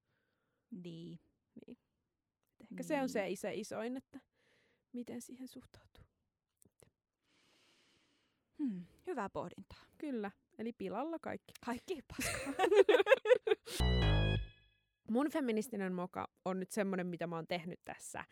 [0.71, 1.19] Niin.
[1.67, 1.77] Et
[2.59, 3.33] ehkä se on se Niin.
[3.33, 4.19] iso isoin, että
[4.93, 6.08] miten siihen suhtautuu.
[8.59, 8.85] Hmm.
[9.07, 9.79] Hyvää pohdintaa.
[9.97, 11.53] Kyllä, eli pilalla kaikki.
[11.65, 12.53] Kaikki paskaa.
[15.11, 18.25] mun feministinen moka on nyt semmoinen, mitä mä oon tehnyt tässä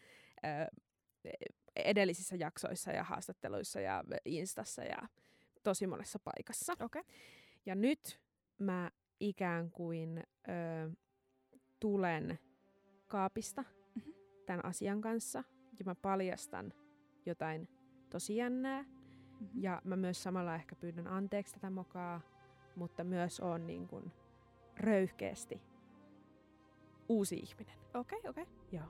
[0.45, 0.75] ö,
[1.75, 4.97] edellisissä jaksoissa ja haastatteluissa ja Instassa ja
[5.63, 6.73] tosi monessa paikassa.
[6.79, 7.03] Okei.
[7.65, 8.19] Ja nyt
[8.59, 10.89] mä ikään kuin ö,
[11.79, 12.39] tulen
[13.07, 13.63] kaapista
[13.95, 14.09] Mhm.
[14.45, 15.43] tämän asian kanssa
[15.79, 16.73] ja mä paljastan
[17.25, 17.67] jotain
[18.09, 18.85] tosi jännää.
[19.39, 19.49] Mhm.
[19.53, 22.21] Ja mä myös samalla ehkä pyydän anteeksi tätä mokaa,
[22.75, 24.11] mutta myös on niin kuin
[24.77, 25.61] röyhkeästi
[27.09, 27.75] uusi ihminen.
[27.93, 28.45] Okei, okei.
[28.71, 28.85] Joo.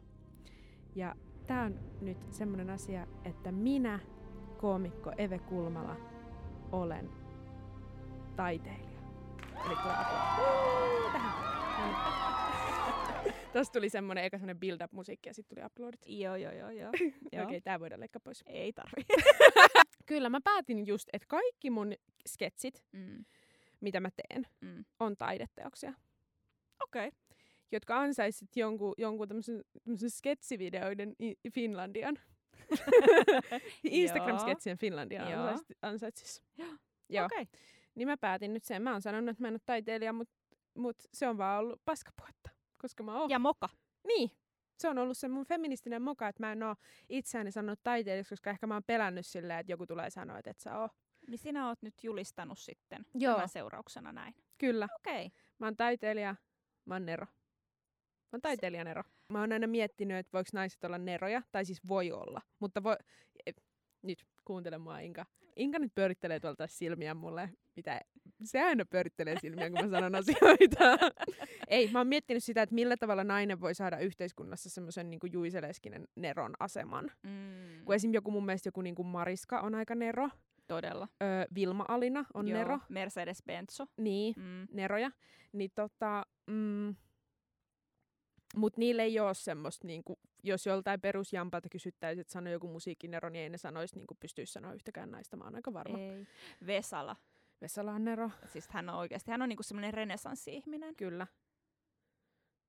[0.96, 1.16] Ja
[1.48, 4.00] tää on nyt semmonen asia, että minä,
[4.58, 5.96] koomikko Eve Kulmala,
[6.72, 7.10] olen
[8.36, 9.02] taiteilija.
[9.66, 9.76] Eli.
[11.12, 11.34] Tähän.
[13.54, 16.02] Tuossa tuli semmonen eka semmonen build-up-musiikki ja sitten tuli aplodit.
[16.06, 16.90] Joo, joo, joo, joo.
[17.28, 18.44] Okei, okay, tää voidaan leikkaa pois.
[18.46, 19.06] Ei tarvi.
[20.08, 21.94] Kyllä, mä päätin just, että kaikki mun
[22.28, 23.26] sketsit, mm.
[23.82, 24.86] mitä mä teen, Mm.
[25.00, 25.94] on taideteoksia.
[26.84, 27.08] Okei.
[27.08, 27.20] Okay.
[27.72, 32.20] jotka ansaisit jonkun, jonkun tämmöisen, tämmöisen sketsivideoiden i- Finlandian.
[33.84, 35.28] Instagram-sketsien Finlandian
[35.82, 36.44] ansaitsis.
[36.58, 36.70] Joo.
[37.10, 37.26] Joo.
[37.26, 37.42] Okei.
[37.42, 37.60] Okay.
[37.96, 38.82] Niin mä päätin nyt sen.
[38.82, 40.34] Mä oon sanonut, että mä en ole taiteilija, mutta
[40.74, 42.50] mut se on vaan ollut paskapuhetta.
[42.82, 43.30] Koska mä oon.
[43.30, 43.70] Ja moka.
[44.08, 44.32] Niin.
[44.78, 46.76] Se on ollut se mun feministinen moka, että mä en oo
[47.10, 50.60] itseäni sanonut taiteilijaksi, koska ehkä mä oon pelännyt silleen, että joku tulee sanoa, että et
[50.60, 50.90] sä oo.
[51.28, 53.34] Niin sinä oot nyt julistanut sitten Joo.
[53.36, 54.36] tämän seurauksena näin.
[54.58, 54.88] Kyllä.
[54.96, 55.26] Okei.
[55.26, 55.40] Okay.
[55.60, 56.36] Mä oon taiteilija,
[56.86, 57.26] mä oon Nero.
[57.26, 59.04] Mä oon taiteilija Nero.
[59.30, 62.42] Mä oon aina miettinyt, että voiko naiset olla neroja, tai siis voi olla.
[62.60, 62.96] Mutta voi...
[63.46, 63.52] e,
[64.02, 65.26] Nyt, kuuntele mua Inka.
[65.56, 67.50] Inka nyt pyörittelee tuolta silmiä mulle.
[67.76, 68.02] Mitä?
[68.44, 70.84] Se aina pyörittelee silmiä, kun mä sanon asioita.
[71.68, 76.08] Ei, mä oon miettinyt sitä, että millä tavalla nainen voi saada yhteiskunnassa semmoisen niin juiseleskinen
[76.16, 77.12] neron aseman.
[77.24, 77.86] Mm.
[77.86, 78.14] Kun esim.
[78.14, 80.30] joku mun mielestä joku niin kuin Mariska on aika nero.
[80.68, 81.08] Todella.
[81.24, 82.58] Öö, Vilma Alina on Joo.
[82.60, 82.80] nero.
[82.90, 83.86] Mercedes Benzo.
[83.98, 84.68] Niin Mm.
[84.72, 85.12] neroja,
[85.54, 86.96] niin tota, mm,
[88.56, 93.44] mut niillä ei ole semmoista, niinku, jos joltain perusjampalta kysyttäisiin, että sano joku musiikkinero, niin
[93.44, 95.98] ei ne sanoisi, niinku, pystyisi sanoa yhtäkään naista, mä oon aika varma.
[96.00, 96.28] Ei.
[96.68, 97.16] Vesala.
[97.62, 100.96] Vesala on nero, Siis hän on oikeasti, hän on niinku semmoinen renesanssi-ihminen.
[100.96, 101.28] kyllä.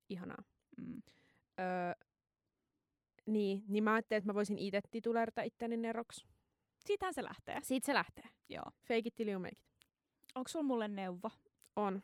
[0.09, 0.43] Ihanaa.
[0.76, 1.03] Mm.
[1.61, 2.07] Öö,
[3.26, 6.26] niin, niin mä ajattelin, että mä voisin itse titulerata itteni neroksi.
[6.86, 7.59] Siitähän se lähtee.
[7.62, 8.24] Siitä se lähtee.
[8.49, 8.64] Joo.
[8.89, 9.59] Fake it till you make it.
[10.34, 11.30] Onko sulla mulle neuvo?
[11.76, 12.03] On.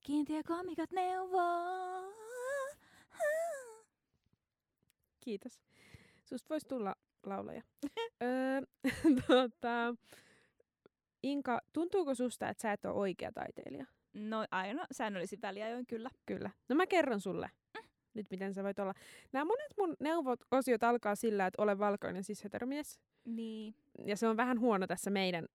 [0.00, 2.12] Kiintiökomikot neuvoo.
[5.20, 5.60] Kiitos.
[6.24, 6.94] Susta voisi tulla
[7.26, 7.62] laulaja.
[8.22, 8.60] öö,
[9.26, 9.94] tota,
[11.22, 13.86] Inka, tuntuuko susta, että sä et ole oikea taiteilija?
[14.12, 16.10] No aina säännöllisin väliajoin kyllä.
[16.26, 16.50] Kyllä.
[16.68, 17.50] No mä kerron sulle
[18.18, 18.94] nyt, miten sä voit olla.
[19.32, 23.00] Nämä monet mun neuvot osiot alkaa sillä, että ole valkoinen siis heteromies.
[23.24, 23.74] Niin.
[24.04, 25.46] Ja se on vähän huono tässä meidän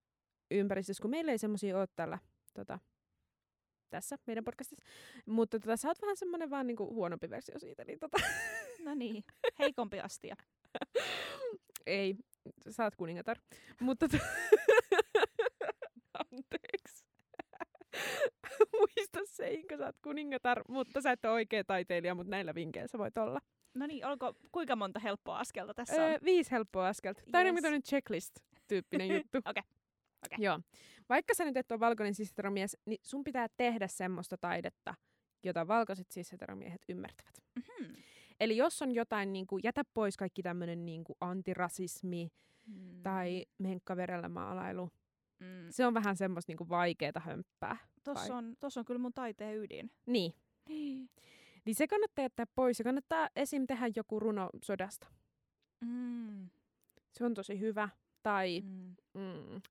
[0.51, 2.19] ympäristössä, kun meillä ei semmoisia ole tällä
[2.53, 2.79] tota,
[3.89, 4.85] tässä meidän podcastissa.
[5.25, 7.83] Mutta tota, sä oot vähän semmoinen vaan niinku huonompi versio siitä.
[7.85, 8.17] Niin tota,
[8.85, 9.23] No niin.
[9.59, 10.35] Heikompi astia.
[11.85, 12.15] ei,
[12.69, 13.37] sä oot kuningatar.
[13.79, 14.07] Mutta.
[16.35, 17.05] Anteeksi.
[18.79, 22.87] Muista se, Inka, sä oot kuningatar, mutta sä et ole oikea taiteilija, mutta näillä vinkkeillä
[22.87, 23.39] sä voit olla.
[23.73, 26.19] No niin, olko kuinka monta helppoa askelta tässä Öö, on?
[26.25, 27.21] viisi helppoa askelta.
[27.31, 27.63] Tämä on Yes.
[27.65, 27.83] yes.
[27.83, 29.37] checklist-tyyppinen juttu.
[29.37, 29.63] Okei.
[30.25, 30.37] Okei.
[30.45, 30.59] Joo.
[31.09, 34.93] Vaikka sä nyt et ole valkoinen cis-heteromies, niin sun pitää tehdä semmoista taidetta,
[35.43, 37.33] jota valkoiset cis-heteromiehet ymmärtävät.
[37.55, 37.93] Mhm.
[38.39, 42.29] Eli jos on jotain, niin kuin, jätä pois kaikki tämmöinen niin kuin antirasismi
[42.67, 43.01] Mm.
[43.03, 44.89] tai menkkaverellä maalailu.
[45.43, 45.67] Mm.
[45.69, 47.77] Se on vähän semmoista niin kuin vaikeeta hömppää.
[48.03, 48.37] Tossa vai?
[48.37, 49.91] on, tossa on kyllä mun taiteen ydin.
[50.05, 50.33] Niin.
[51.65, 53.67] Niin se kannattaa jättää pois ja kannattaa esim.
[53.67, 55.07] tehdä joku runo sodasta.
[55.85, 56.49] Mm.
[57.13, 57.89] Se on tosi hyvä.
[58.23, 58.95] Tai Mm.
[59.13, 59.61] mm,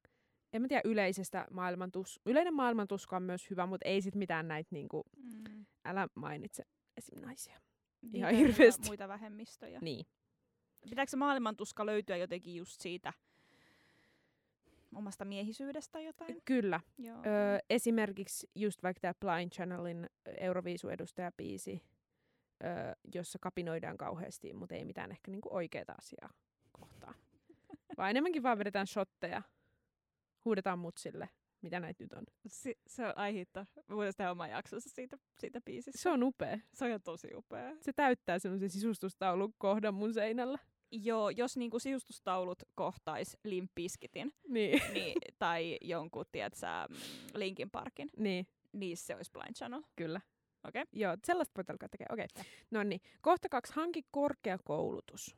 [0.52, 2.20] en mä tiedä yleisestä maailmantus.
[2.26, 5.66] Yleinen maailmantuska on myös hyvä, mutta ei sit mitään näitä niinku, Mm.
[5.84, 6.62] älä mainitse
[6.96, 7.20] esim.
[7.20, 7.60] naisia.
[8.12, 8.86] Ihan hirveästi.
[8.86, 9.78] Muita vähemmistöjä.
[9.82, 10.06] Niin.
[10.90, 13.12] Pitääkö se maailmantuska löytyä jotenkin just siitä
[14.94, 16.42] omasta miehisyydestä jotain?
[16.44, 16.80] Kyllä.
[16.98, 17.16] Joo.
[17.16, 21.82] Öö, esimerkiksi just vaikka tämä Blind Channelin Euroviisu-edustajabiisi,
[22.64, 26.30] öö, jossa kapinoidaan kauheasti, mutta ei mitään ehkä niinku oikeaa asiaa
[26.72, 27.14] kohtaan.
[27.98, 29.42] Vaan enemmänkin vaan vedetään shotteja,
[30.44, 31.28] huudetaan mutsille,
[31.62, 32.24] mitä näitä nyt on.
[32.46, 33.66] Si- se on aihitta.
[33.90, 35.98] Voitaisiin tehdä oma jaksossa siitä, siitä biisistä.
[35.98, 36.58] Se on upea.
[36.74, 37.72] se on tosi upea.
[37.80, 40.58] Se täyttää semmoisen sisustustaulun kohdan mun seinällä.
[40.92, 44.82] Joo, jos niinku sisustustaulut kohtais Limp Bizkitin Niin.
[44.94, 46.96] niin, tai jonkun, tiedätkö, mm,
[47.34, 49.82] Linkin Parkin, niin, niin se olisi Blind Channel.
[49.96, 50.20] kyllä.
[50.68, 50.84] Okei.
[50.92, 52.14] Joo, sellaista voit alkaa tekemään.
[52.14, 52.26] Okei.
[52.34, 52.52] Okay.
[52.70, 53.00] No niin.
[53.20, 53.72] Kohta kaksi.
[53.76, 55.36] Hanki korkeakoulutus.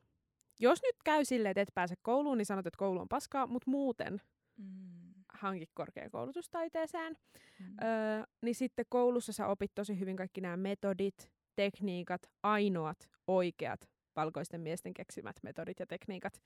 [0.61, 3.71] Jos nyt käy silleen, että et pääse kouluun, niin sanot, että koulu on paskaa, mutta
[3.71, 4.21] muuten
[4.57, 5.15] Mm.
[5.29, 7.17] hanki korkeakoulutustaiteeseen.
[7.61, 7.67] Mm.
[7.83, 14.61] Öö, niin sitten koulussa sä opit tosi hyvin kaikki nämä metodit, tekniikat, ainoat oikeat valkoisten
[14.61, 16.43] miesten keksimät metodit ja tekniikat.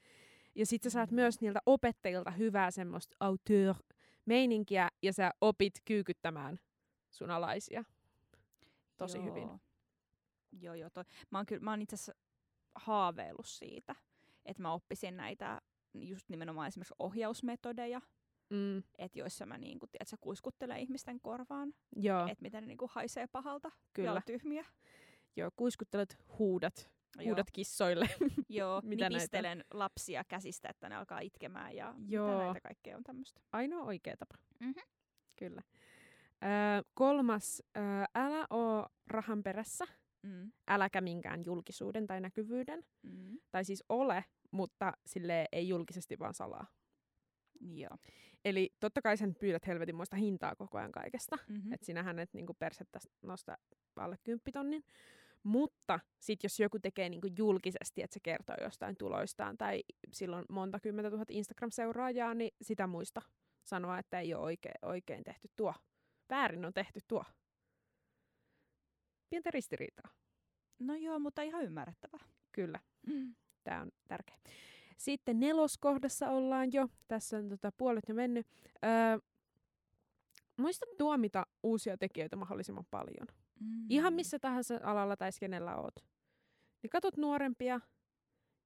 [0.55, 6.59] Ja sitten sä saat myös niiltä opettajilta hyvää semmoista auteur-meininkiä ja sä opit kyykyttämään
[7.11, 7.85] sun alaisia
[8.97, 9.27] tosi Joo.
[9.27, 9.49] hyvin.
[10.61, 10.91] Joo, joo.
[10.91, 11.05] Toi.
[11.31, 12.15] Mä oon, kyllä, mä oon itse asiassa
[12.75, 13.95] haaveillut siitä,
[14.45, 15.61] että mä oppisin näitä
[15.95, 18.01] just nimenomaan esimerkiksi ohjausmetodeja,
[18.51, 21.75] Mm, että joissa mä niinku, tiedätkö, kuiskuttelen ihmisten korvaan,
[22.31, 24.13] että miten ne niinku haisee pahalta ja kyllä.
[24.13, 24.65] on tyhmiä.
[25.37, 27.25] Joo, kuiskuttelet, huudat, Joo.
[27.27, 28.09] huudat kissoille.
[28.49, 29.09] Joo, Mitä näitä?
[29.09, 32.29] nipistelen lapsia käsistä, että ne alkaa itkemään ja Joo.
[32.33, 33.41] mitä näitä kaikkea on tämmöistä.
[33.53, 34.35] Ainoa oikea tapa.
[34.61, 34.73] Mhm.
[35.37, 35.63] Kyllä.
[36.45, 37.83] Öö, kolmas, öö,
[38.15, 39.85] älä oo rahan perässä,
[40.23, 40.53] Mm.
[40.69, 42.85] äläkä minkään julkisuuden tai näkyvyyden.
[43.03, 43.39] Mm.
[43.51, 46.67] Tai siis ole, mutta sille ei julkisesti vaan salaa.
[47.61, 47.97] Joo.
[48.45, 51.39] Eli totta kai sen pyydät helvetinmoista hintaa koko ajan kaikesta.
[51.49, 51.73] Mm-hmm.
[51.73, 53.59] Että sinähän et niinku persettä nosta
[53.97, 54.85] alle kymppitonnin.
[55.43, 59.83] Mutta sit jos joku tekee niinku julkisesti, että se kertoo jostain tuloistaan tai
[60.13, 63.23] silloin monta kymmentä tuhat Instagram-seuraajaa, niin sitä muista
[63.65, 65.75] sanoa, että ei ole oikein, oikein tehty tuo.
[66.31, 67.25] Väärin on tehty tuo.
[69.31, 70.11] Pientä ristiriitaa.
[70.79, 72.21] No joo, mutta ihan ymmärrettävää.
[72.53, 73.35] Kyllä, Mm.
[73.65, 74.37] tämä on tärkeä.
[74.97, 76.89] Sitten neloskohdassa ollaan jo.
[77.09, 78.47] Tässä on tota, puolet jo mennyt.
[78.85, 79.19] Öö,
[80.57, 83.27] muista tuomita uusia tekijöitä mahdollisimman paljon.
[83.61, 83.87] Mm.
[83.89, 85.95] Ihan missä tahansa alalla tai kenellä oot.
[86.83, 87.81] Niin katot nuorempia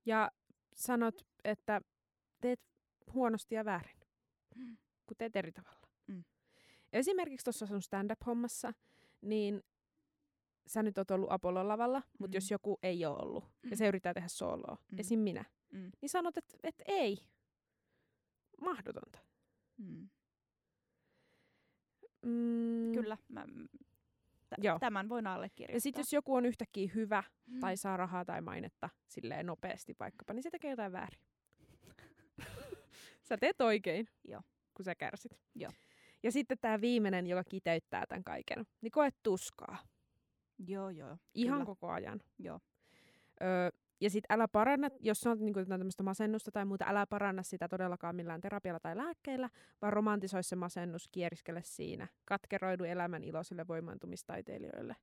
[0.07, 0.31] ja
[0.77, 1.81] sanot, että
[2.41, 2.61] teet
[3.15, 3.97] huonosti ja väärin,
[4.57, 4.77] Mm.
[5.07, 5.87] kun teet eri tavalla.
[6.07, 6.25] Mm.
[6.93, 8.75] Esimerkiksi tuossa sun stand-up-hommassa,
[9.21, 9.63] niin
[10.67, 12.37] sä nyt oot ollut Apollon lavalla, mutta Mm.
[12.37, 13.71] jos joku ei ole ollut Mm.
[13.71, 14.99] ja se yrittää tehdä sooloa, Mm.
[14.99, 15.19] esim.
[15.21, 15.91] minä, Mm.
[16.01, 17.19] niin sanot, että et ei.
[18.61, 19.19] Mahdotonta.
[19.77, 20.09] Mm.
[22.23, 23.47] Mm, Kyllä, mä,
[24.59, 24.79] Joo.
[24.79, 25.77] tämän voin allekirjoittaa.
[25.77, 27.61] Ja sitten jos joku on yhtäkkiä hyvä Mm.
[27.61, 31.21] tai saa rahaa tai mainetta silleen nopeasti vaikkapa, niin se tekee jotain väärin.
[33.29, 34.41] sä teet oikein, Joo.
[34.77, 35.33] kun sä kärsit.
[35.55, 35.73] Joo.
[36.23, 39.79] Ja sitten tämä viimeinen, joka kiteyttää tämän kaiken, niin koet tuskaa.
[40.67, 41.17] Joo, joo.
[41.35, 41.67] Ihan Kyllä.
[41.67, 42.21] koko ajan.
[42.39, 42.61] Joo.
[43.43, 43.71] Öö,
[44.03, 48.17] ja sitten älä paranna, jos on niinku tämmöistä masennusta tai muuta, älä paranna sitä todellakaan
[48.17, 49.51] millään terapialla tai lääkkeillä,
[49.83, 52.09] vaan romantisoi se masennus, kieriskele siinä.
[52.25, 54.97] Katkeroidu elämän iloisille voimaantumistaiteilijoille,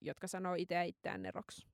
[0.00, 1.66] jotka sanoo itseä itseään neroksi.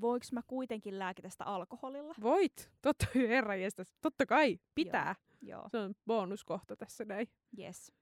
[0.00, 2.14] Voinko mä kuitenkin lääkitä sitä alkoholilla?
[2.20, 3.88] Voit, totta herra jestas.
[4.00, 5.14] Totta kai, pitää.
[5.42, 7.28] Joo, Se on bonuskohta tässä näin.
[7.58, 7.92] yes.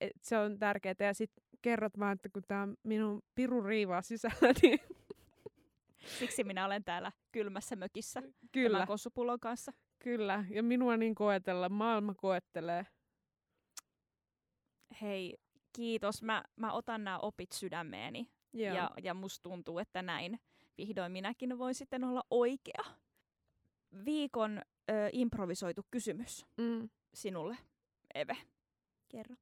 [0.00, 0.94] Et se on tärkeää.
[0.98, 4.78] Ja sitten kerrot vaan, että kun tämä minun piru riivaa sisällä, niin
[6.06, 8.22] Siksi minä olen täällä kylmässä mökissä
[8.52, 9.72] kyllä, tämän kossupullon kanssa.
[9.98, 10.44] kyllä.
[10.50, 12.86] Ja minua niin koetella, maailma koettelee.
[15.02, 15.36] Hei,
[15.72, 16.22] kiitos.
[16.22, 18.30] Mä, mä otan nämä opit sydämeeni.
[18.52, 18.76] Joo.
[18.76, 20.40] Ja, ja musta tuntuu, että näin
[20.78, 22.84] vihdoin minäkin voin sitten olla oikea.
[24.04, 26.88] Viikon ö, improvisoitu kysymys Mm.
[27.14, 27.56] sinulle,
[28.14, 28.36] Eve.
[29.08, 29.36] Kerro.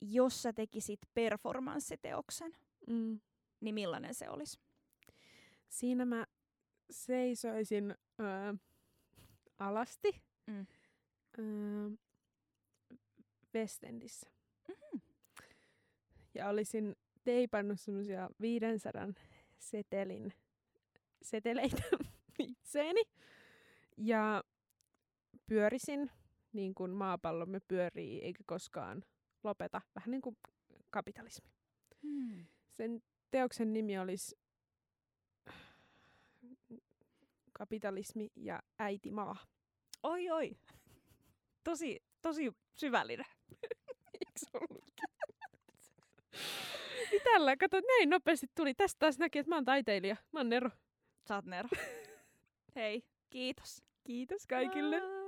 [0.00, 3.20] Jos sä tekisit performanssiteoksen, Mm.
[3.62, 4.60] Niin millainen se olisi?
[5.68, 6.26] Siinä mä
[6.90, 8.54] seisoisin öö,
[9.58, 10.66] alasti Mm.
[11.38, 11.90] öö,
[13.54, 14.30] Westendissä.
[14.68, 15.02] Mhm.
[16.34, 19.08] Ja olisin teipannut semmoisia 500
[19.58, 20.32] setelin
[21.22, 21.82] seteleitä
[22.38, 23.02] itseeni.
[23.96, 24.44] Ja
[25.46, 26.10] pyörisin
[26.52, 29.04] niin kuin maapallomme pyörii eikä koskaan
[29.44, 29.80] lopeta.
[29.94, 30.36] Vähän niin kuin
[30.90, 31.48] kapitalismi.
[32.02, 32.46] Hmm.
[32.70, 33.02] Sen
[33.32, 34.38] teoksen nimi olisi
[37.52, 39.36] Kapitalismi ja äiti maa.
[40.02, 40.56] Oi, oi.
[41.64, 43.26] Tosi, tosi syvällinen.
[44.54, 45.08] Ollutkin?
[47.10, 48.74] Niin Tällä, kato, näin nopeasti tuli.
[48.74, 50.16] Tästä taas näki, että mä oon taiteilija.
[50.32, 50.70] Mä oon Nero.
[51.28, 51.68] Sä oot Nero.
[52.76, 53.82] Hei, kiitos.
[54.04, 54.96] Kiitos kaikille.
[54.96, 55.21] Aa.